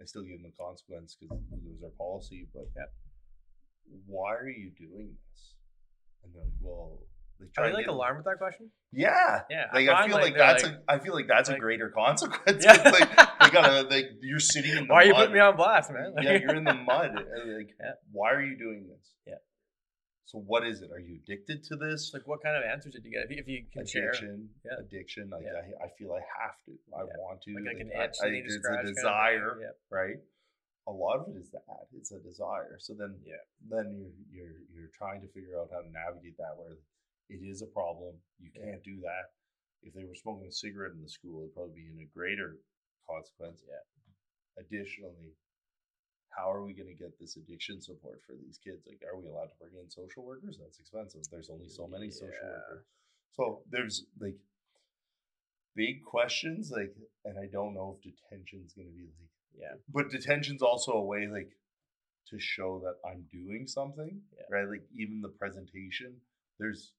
[0.00, 2.92] I still give them the consequence because it was our policy, but Yep.
[4.06, 5.54] why are you doing this?
[6.22, 6.98] And they're like, well,
[7.56, 8.70] they Are they like get- alarmed with that question?
[8.92, 11.88] Yeah, Yeah, like I feel like, that's like- a I feel like that's a greater
[12.02, 12.64] consequence.
[12.68, 12.90] Yeah.
[12.90, 15.18] like they gotta like you're sitting in the Why are you mud.
[15.20, 16.14] putting me on blast, man?
[16.20, 17.10] yeah, you're in the mud.
[17.14, 17.92] Like, Yeah.
[18.10, 19.10] why are you doing this?
[19.26, 19.40] Yeah.
[20.24, 20.90] So what is it?
[20.92, 22.10] Are you addicted to this?
[22.14, 23.24] Like, what kind of answers did you get?
[23.24, 24.78] If you, if you can share, addiction, Yeah.
[24.80, 25.30] addiction.
[25.30, 25.60] Like Yeah.
[25.60, 26.72] I, I feel I have to.
[26.96, 27.18] I Yeah.
[27.18, 27.54] want to.
[27.54, 30.16] like, like an I- itch, I- to it's a kind of desire, right?
[30.88, 31.86] A lot of it is that.
[31.94, 32.74] It's a desire.
[32.80, 33.36] So then, Yeah.
[33.70, 33.86] then
[34.30, 36.74] you're you're you're trying to figure out how to navigate that where
[37.32, 38.14] it is a problem.
[38.38, 39.32] You can't do that.
[39.82, 42.58] If they were smoking a cigarette in the school, it'd probably be in a greater
[43.08, 43.62] consequence.
[43.66, 43.82] Yeah.
[44.60, 45.32] Additionally,
[46.28, 48.84] how are we going to get this addiction support for these kids?
[48.86, 50.58] Like, are we allowed to bring in social workers?
[50.60, 51.22] That's expensive.
[51.30, 52.84] There's only so many social workers.
[53.32, 54.36] So there's like
[55.74, 59.74] big questions, like, and I don't know if detention's going to be like, Yeah.
[59.88, 61.56] but detention's also a way like
[62.28, 64.44] to show that I'm doing something, Yeah.
[64.50, 64.68] right?
[64.68, 66.20] Like even the presentation,
[66.58, 66.92] there's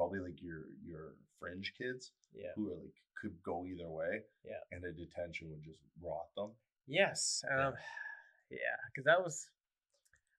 [0.00, 2.52] probably like your your fringe kids Yeah.
[2.56, 4.24] who are like could go either way.
[4.44, 4.60] Yeah.
[4.72, 6.52] And a detention would just rot them.
[6.86, 7.44] Yes.
[7.44, 7.68] Yeah.
[7.68, 7.74] Um,
[8.50, 9.46] yeah, because that was.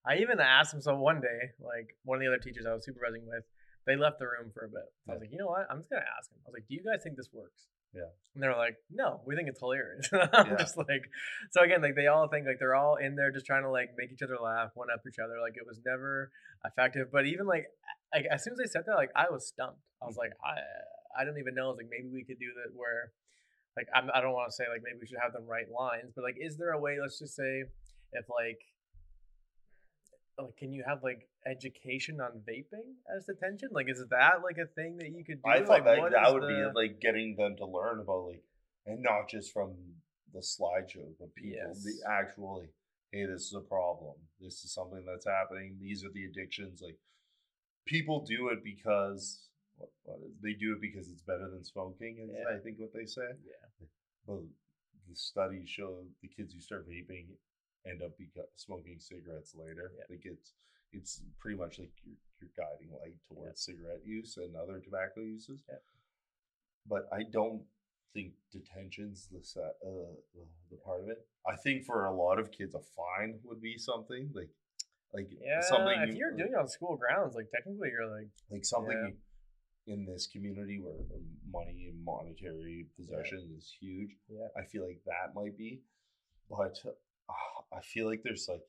[0.03, 0.81] I even asked him.
[0.81, 3.43] So one day, like one of the other teachers I was supervising with,
[3.85, 4.89] they left the room for a bit.
[5.05, 5.67] So I was like, you know what?
[5.69, 6.39] I'm just gonna ask him.
[6.41, 7.69] I was like, do you guys think this works?
[7.93, 8.09] Yeah.
[8.33, 10.09] And they were like, no, we think it's hilarious.
[10.33, 10.57] I'm Yeah.
[10.57, 11.05] just like,
[11.51, 13.89] so again, like they all think like they're all in there just trying to like
[13.95, 15.37] make each other laugh, one up each other.
[15.39, 16.31] Like it was never
[16.65, 17.11] effective.
[17.11, 17.67] But even like,
[18.13, 19.79] like as soon as they said that, like I was stumped.
[20.01, 21.19] I was like, mm-hmm.
[21.19, 21.67] I, I don't even know.
[21.67, 23.11] I was like, maybe we could do that where,
[23.77, 26.11] like, I'm, I don't want to say like maybe we should have them write lines,
[26.15, 26.97] but like, is there a way?
[27.01, 27.63] Let's just say,
[28.13, 28.59] if like,
[30.37, 33.69] like, can you have like education on vaping as detention?
[33.71, 35.49] Like, is that like a thing that you could do?
[35.49, 38.43] I thought like, that that would the- be like getting them to learn about like,
[38.85, 39.75] and not just from
[40.33, 41.83] the slideshow, but people, Yes.
[41.83, 42.73] the actual, like,
[43.11, 44.15] hey, this is a problem.
[44.39, 45.77] This is something that's happening.
[45.79, 46.81] These are the addictions.
[46.81, 46.97] Like,
[47.85, 52.17] people do it because what, what is, they do it because it's better than smoking.
[52.23, 52.55] Is Yeah.
[52.55, 53.27] I think what they say.
[53.45, 53.87] yeah.
[54.27, 54.41] But
[55.09, 57.27] the studies show the kids who start vaping
[57.85, 59.91] end up beca- smoking cigarettes later.
[59.97, 60.05] Yeah.
[60.09, 60.53] Like it's
[60.93, 65.63] it's pretty much like your your guiding light towards cigarette use and other tobacco uses.
[65.69, 65.75] Yeah.
[66.87, 67.63] But I don't
[68.13, 71.25] think detention's the set, uh, the, the part of it.
[71.47, 74.49] I think for a lot of kids, a fine would be something like
[75.13, 78.29] like Yeah, something if you- you're doing it on school grounds, like technically you're like,
[78.49, 79.07] like something Yeah.
[79.09, 79.21] you-
[79.93, 80.93] in this community where
[81.49, 84.15] money and monetary possession is huge.
[84.29, 84.47] Yeah.
[84.55, 85.83] I feel like that might be,
[86.49, 87.33] but uh,
[87.73, 88.61] I feel like there's like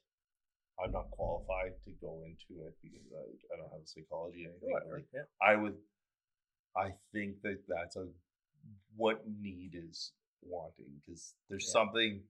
[0.82, 4.50] I'm not qualified to go into it because I, I don't have a psychology or
[4.50, 4.70] anything.
[4.72, 4.96] whatever.
[4.96, 5.24] like, Yeah.
[5.40, 5.76] I would,
[6.74, 8.08] I think that that's a
[8.96, 11.72] what need is wanting because there's Yeah.
[11.72, 12.26] something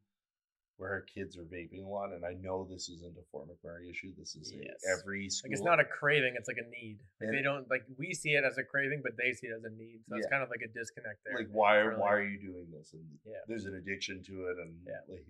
[0.78, 3.90] where our kids are vaping a lot, and I know this isn't a Fort McMurray
[3.90, 4.12] issue.
[4.18, 4.82] This is Yes.
[4.98, 5.50] every school.
[5.50, 6.98] Like it's not a craving, it's like a need.
[7.20, 9.64] Like they don't like we see it as a craving, but they see it as
[9.64, 10.00] a need.
[10.08, 11.36] So it's kind of like a disconnect there.
[11.38, 13.38] like why are for, why are you doing this and Yeah.
[13.46, 15.00] there's an addiction to it and Yeah.
[15.08, 15.26] like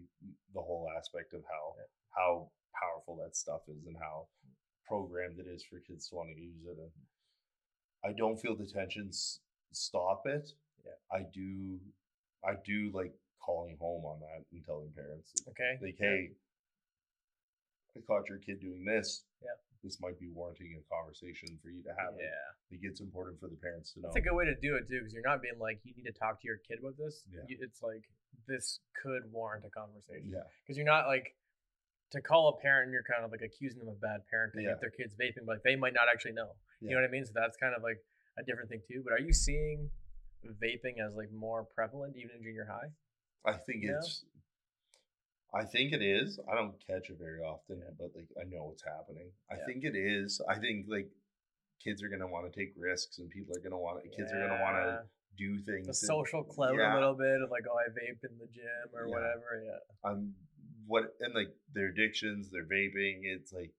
[0.55, 1.85] the whole aspect of how Yeah.
[2.11, 4.29] how powerful that stuff is and how
[4.87, 6.91] programmed it is for kids to want to use it and
[8.05, 9.41] i don't feel detentions
[9.73, 10.53] stop it
[10.85, 10.93] Yeah.
[11.11, 11.81] i do
[12.45, 13.15] i do like
[13.45, 15.79] calling home on that and telling parents okay.
[15.83, 16.09] like Yeah.
[16.09, 16.31] hey
[17.97, 19.59] i caught your kid doing this Yeah.
[19.83, 22.15] this might be warranting a conversation for you to have.
[22.17, 22.31] Yeah.
[22.71, 24.77] It think it's important for the parents to know That's a good way to do
[24.79, 26.97] it too, because you're not being like you need to talk to your kid about
[26.97, 27.25] this.
[27.29, 27.43] Yeah.
[27.61, 28.05] It's like
[28.49, 30.31] this could warrant a conversation.
[30.31, 31.35] yeah because you're not like
[32.13, 34.73] to call a parent you're kind of like accusing them of bad parenting Yeah.
[34.79, 36.55] if their kids vaping, but like, they might not actually know.
[36.81, 36.89] Yeah.
[36.89, 37.25] You know what I mean?
[37.27, 37.99] So that's kind of like
[38.39, 39.03] a different thing too.
[39.05, 39.91] But are you seeing
[40.63, 42.89] vaping as like more prevalent even in junior high?
[43.45, 43.99] I think Yeah.
[43.99, 44.25] it's.
[45.55, 46.39] I think it is.
[46.51, 47.91] I don't catch it very often, Yeah.
[47.99, 49.33] but like I know it's happening.
[49.51, 49.67] I Yeah.
[49.67, 50.41] think it is.
[50.49, 51.11] I think like
[51.81, 54.09] kids are gonna want to take risks, and people are gonna want to.
[54.11, 55.87] Kids are gonna want to do things.
[55.87, 56.93] the social clout yeah.
[56.93, 59.63] a little bit of like, oh, I vape in the gym or whatever.
[59.65, 59.79] Yeah.
[60.05, 60.35] I'm
[60.87, 63.21] what and like their addictions, their vaping.
[63.25, 63.73] It's like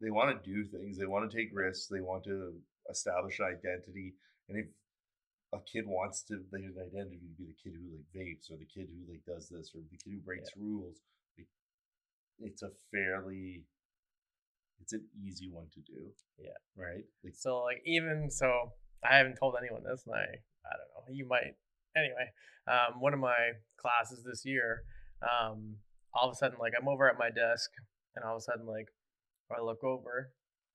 [0.00, 0.98] they want to do things.
[0.98, 1.86] They want to take risks.
[1.88, 4.14] They want to establish an identity.
[4.48, 4.66] And if
[5.54, 8.66] a kid wants to their identity to be the kid who like vapes or the
[8.66, 10.98] kid who like does this or the kid who breaks rules,
[11.38, 11.46] like,
[12.40, 13.64] it's a fairly
[14.80, 16.12] it's an easy one to do.
[16.38, 16.58] Yeah.
[16.76, 17.04] Right.
[17.24, 18.72] Like So like even so,
[19.04, 20.26] I haven't told anyone this, and I
[20.66, 21.14] I don't know.
[21.14, 21.54] You might
[21.96, 22.32] anyway.
[22.68, 24.82] Um, one of my classes this year,
[25.22, 25.76] um,
[26.12, 27.70] all of a sudden like I'm over at my desk,
[28.14, 28.88] and all of a sudden like
[29.50, 30.32] I look over,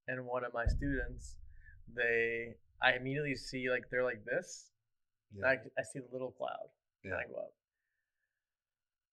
[0.08, 1.36] and one of my students,
[1.94, 4.70] they I immediately see like they're like this.
[5.34, 6.70] and I, I see the little cloud,
[7.04, 7.20] and Yeah.
[7.20, 7.54] I go up,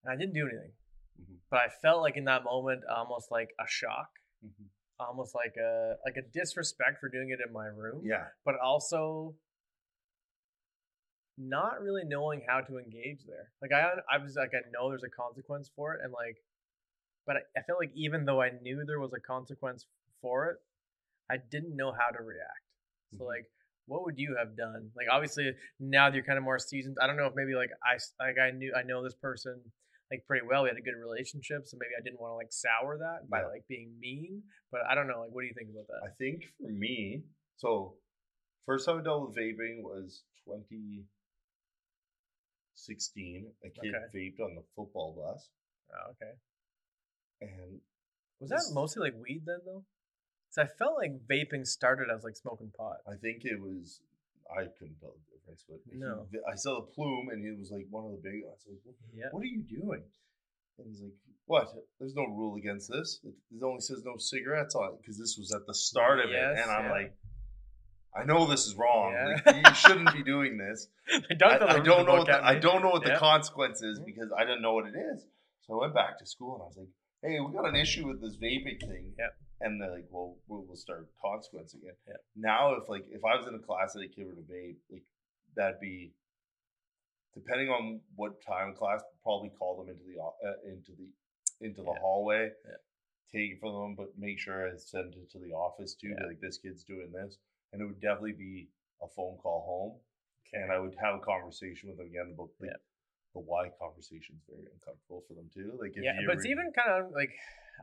[0.03, 0.73] and I didn't do anything,
[1.21, 1.39] Mhm.
[1.51, 4.11] but I felt like in that moment almost like a shock,
[4.45, 4.69] Mhm.
[4.99, 8.27] almost like a like a disrespect for doing it in my room Yeah.
[8.45, 9.37] but also
[11.37, 13.53] not really knowing how to engage there.
[13.63, 16.43] Like I, I was like, I know there's a consequence for it, and like,
[17.27, 19.87] but I, I feel like even though I knew there was a consequence
[20.21, 20.57] for it,
[21.31, 22.65] I didn't know how to react.
[23.17, 23.29] So Mhm.
[23.29, 23.51] like,
[23.89, 24.91] what would you have done?
[24.97, 26.99] Like, obviously now that you're kind of more seasoned.
[27.03, 29.73] I don't know if maybe like I like I knew I know this person
[30.11, 30.63] like pretty well.
[30.63, 33.43] We had a good relationship, so maybe I didn't want to like sour that by
[33.45, 34.45] like being mean.
[34.71, 35.21] But I don't know.
[35.21, 36.03] Like, what do you think about that?
[36.07, 37.25] I think for me,
[37.57, 37.97] so
[38.67, 41.07] first time I dealt with vaping was 2016.
[43.65, 44.05] A kid Okay.
[44.15, 45.49] vaped on the football bus,
[45.93, 46.33] oh, okay.
[47.41, 47.81] and
[48.41, 49.85] Was that mostly like weed then though?
[50.49, 52.97] Because I felt like vaping started as like smoking pot.
[53.07, 54.01] I think it was
[54.51, 56.27] I couldn't tell the difference, but he- No.
[56.51, 58.45] I saw the plume, and he was like one of the big.
[58.45, 59.29] I was like, "What, Yeah.
[59.31, 60.03] what are you doing?"
[60.79, 61.13] And he's like,
[61.45, 61.69] "What?
[61.99, 63.21] There's no rule against this.
[63.25, 66.31] It, it only says no cigarettes on it because this was at the start of
[66.31, 66.91] Yes, it." And I'm yeah.
[66.93, 67.17] like,
[68.17, 69.13] I know this is wrong.
[69.13, 69.37] Yeah.
[69.45, 70.89] Like, you shouldn't be doing this.
[71.13, 74.07] I, on I don't know what the, I don't know what the consequence is Mhm.
[74.07, 75.27] because I didn't know what it is.
[75.61, 76.89] So I went back to school and I was like,
[77.23, 79.37] "Hey, we got an issue with this vaping thing." Yep.
[79.61, 82.21] And they're like, "Well, we'll, we'll start consequencing it." Yep.
[82.37, 84.77] Now, if like if I was in a class that a kid were to vape,
[84.91, 85.03] like
[85.57, 86.13] that'd be
[87.35, 91.09] depending on what time class, probably call them into the uh, into the
[91.67, 91.99] into the Yeah.
[92.01, 92.77] hallway, Yeah.
[93.33, 96.15] take it from them, but make sure I send it to the office too.
[96.19, 96.27] Yeah.
[96.27, 97.39] Like this kid's doing this,
[97.73, 98.69] and it would definitely be
[99.03, 100.01] a phone call home
[100.55, 102.73] and I would have a conversation with them again about Yeah.
[103.35, 105.77] the why conversation is very uncomfortable for them too.
[105.81, 107.31] Like if yeah, but it's even kind of like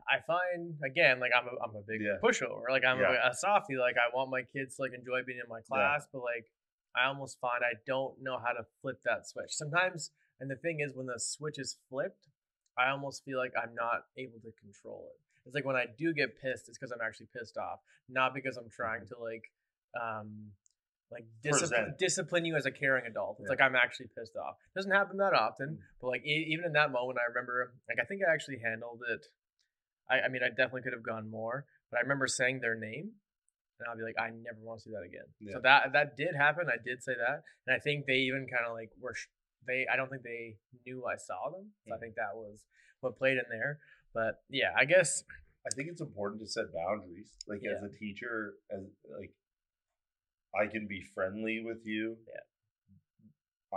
[0.08, 2.18] I find again like I'm a I'm a big Yeah.
[2.22, 2.62] pushover.
[2.70, 3.26] Like I'm Yeah.
[3.26, 3.76] a, a softie.
[3.76, 6.46] Like I want my kids to like enjoy being in my class, but like
[6.94, 9.50] I almost find I don't know how to flip that switch.
[9.52, 12.28] Sometimes, and the thing is, when the switch is flipped,
[12.78, 15.20] I almost feel like I'm not able to control it.
[15.46, 18.56] It's like when I do get pissed, it's because I'm actually pissed off, not because
[18.56, 19.44] I'm trying to like,
[20.00, 20.50] um,
[21.10, 23.36] like discipline, discipline you as a caring adult.
[23.38, 23.50] It's Yeah.
[23.52, 24.56] like I'm actually pissed off.
[24.64, 25.82] It Doesn't happen that often, Mm.
[26.00, 29.02] but like e- even in that moment, I remember like I think I actually handled
[29.08, 29.24] it.
[30.10, 33.10] I, I mean, I definitely could have gone more, but I remember saying their name,
[33.78, 35.26] and I'll be like, I never want to see that again.
[35.40, 35.54] Yeah.
[35.54, 36.66] So that that did happen.
[36.68, 39.28] I did say that, and I think they even kind of like were sh-
[39.66, 39.86] they.
[39.92, 41.72] I don't think they knew I saw them.
[41.86, 42.00] So I Mhm.
[42.00, 42.64] think that was
[43.00, 43.78] what played in there.
[44.14, 45.22] But yeah, I guess
[45.66, 47.34] I think it's important to set boundaries.
[47.46, 49.34] Like as a teacher, as like
[50.54, 52.16] I can be friendly with you.
[52.28, 52.40] Yeah.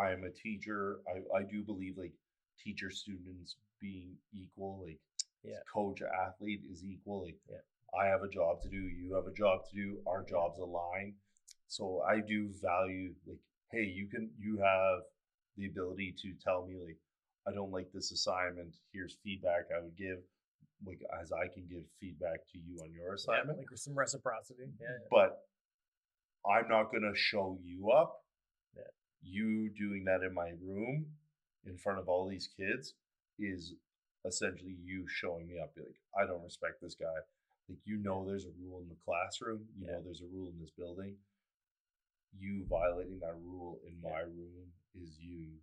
[0.02, 1.00] I am a teacher.
[1.10, 2.14] I, I do believe like
[2.64, 5.00] teacher students being equal, like
[5.44, 5.56] Yeah.
[5.74, 7.38] coach athlete is equally.
[7.50, 7.58] Yeah.
[8.00, 11.16] I have a job to do, you have a job to do, our jobs align.
[11.68, 13.40] So I do value like,
[13.72, 15.00] hey, you can you have
[15.58, 16.98] the ability to tell me like
[17.48, 18.76] I don't like this assignment.
[18.94, 20.18] Here's feedback I would give,
[20.86, 23.58] like as I can give feedback to you on your yeah, assignment.
[23.58, 24.66] like some reciprocity.
[24.80, 25.40] Yeah, But
[26.46, 28.24] I'm not gonna show you up.
[28.76, 28.84] Yeah.
[29.24, 31.06] You doing that in my room
[31.66, 32.94] in front of all these kids
[33.40, 33.74] is
[34.30, 35.76] essentially you showing me up.
[35.76, 37.20] Be like, I don't respect this guy.
[37.68, 39.94] Like you know there's a rule in the classroom, you Yeah.
[39.94, 41.18] know there's a rule in this building.
[42.40, 45.60] You violating that rule in my room is you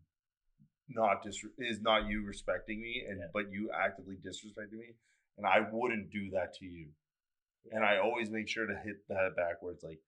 [0.88, 3.26] not dis is not you respecting me and Yeah.
[3.32, 4.94] but you actively disrespecting me
[5.36, 6.88] and I wouldn't do that to you.
[7.72, 10.00] And I always make sure to hit that back where it's like,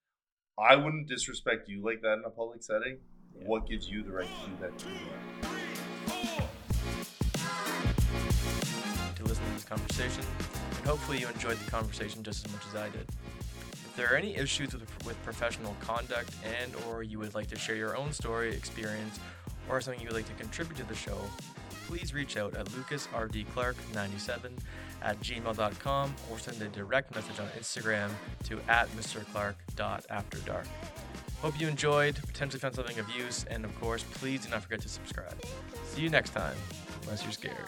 [0.59, 2.99] I wouldn't disrespect you like that in a public setting.
[3.35, 3.45] Yeah.
[3.47, 6.48] What gives you the right to do that to me?
[9.69, 10.25] Conversation,
[10.77, 13.07] and hopefully you enjoyed the conversation just as much as I did.
[13.73, 17.59] If there are any issues with, with professional conduct and or you would like to
[17.59, 19.19] share your own story, experience,
[19.69, 21.19] or something you would like to contribute to the show,
[21.87, 24.51] please reach out at lucasrdclark97
[25.03, 28.11] at gmail.com or send a direct message on Instagram
[28.45, 30.67] to at mrclark.afterdark.
[31.41, 34.81] Hope you enjoyed, potentially found something of use, and of course, please do not forget
[34.81, 35.41] to subscribe.
[35.87, 36.57] See you next time,
[37.05, 37.65] unless you're scared.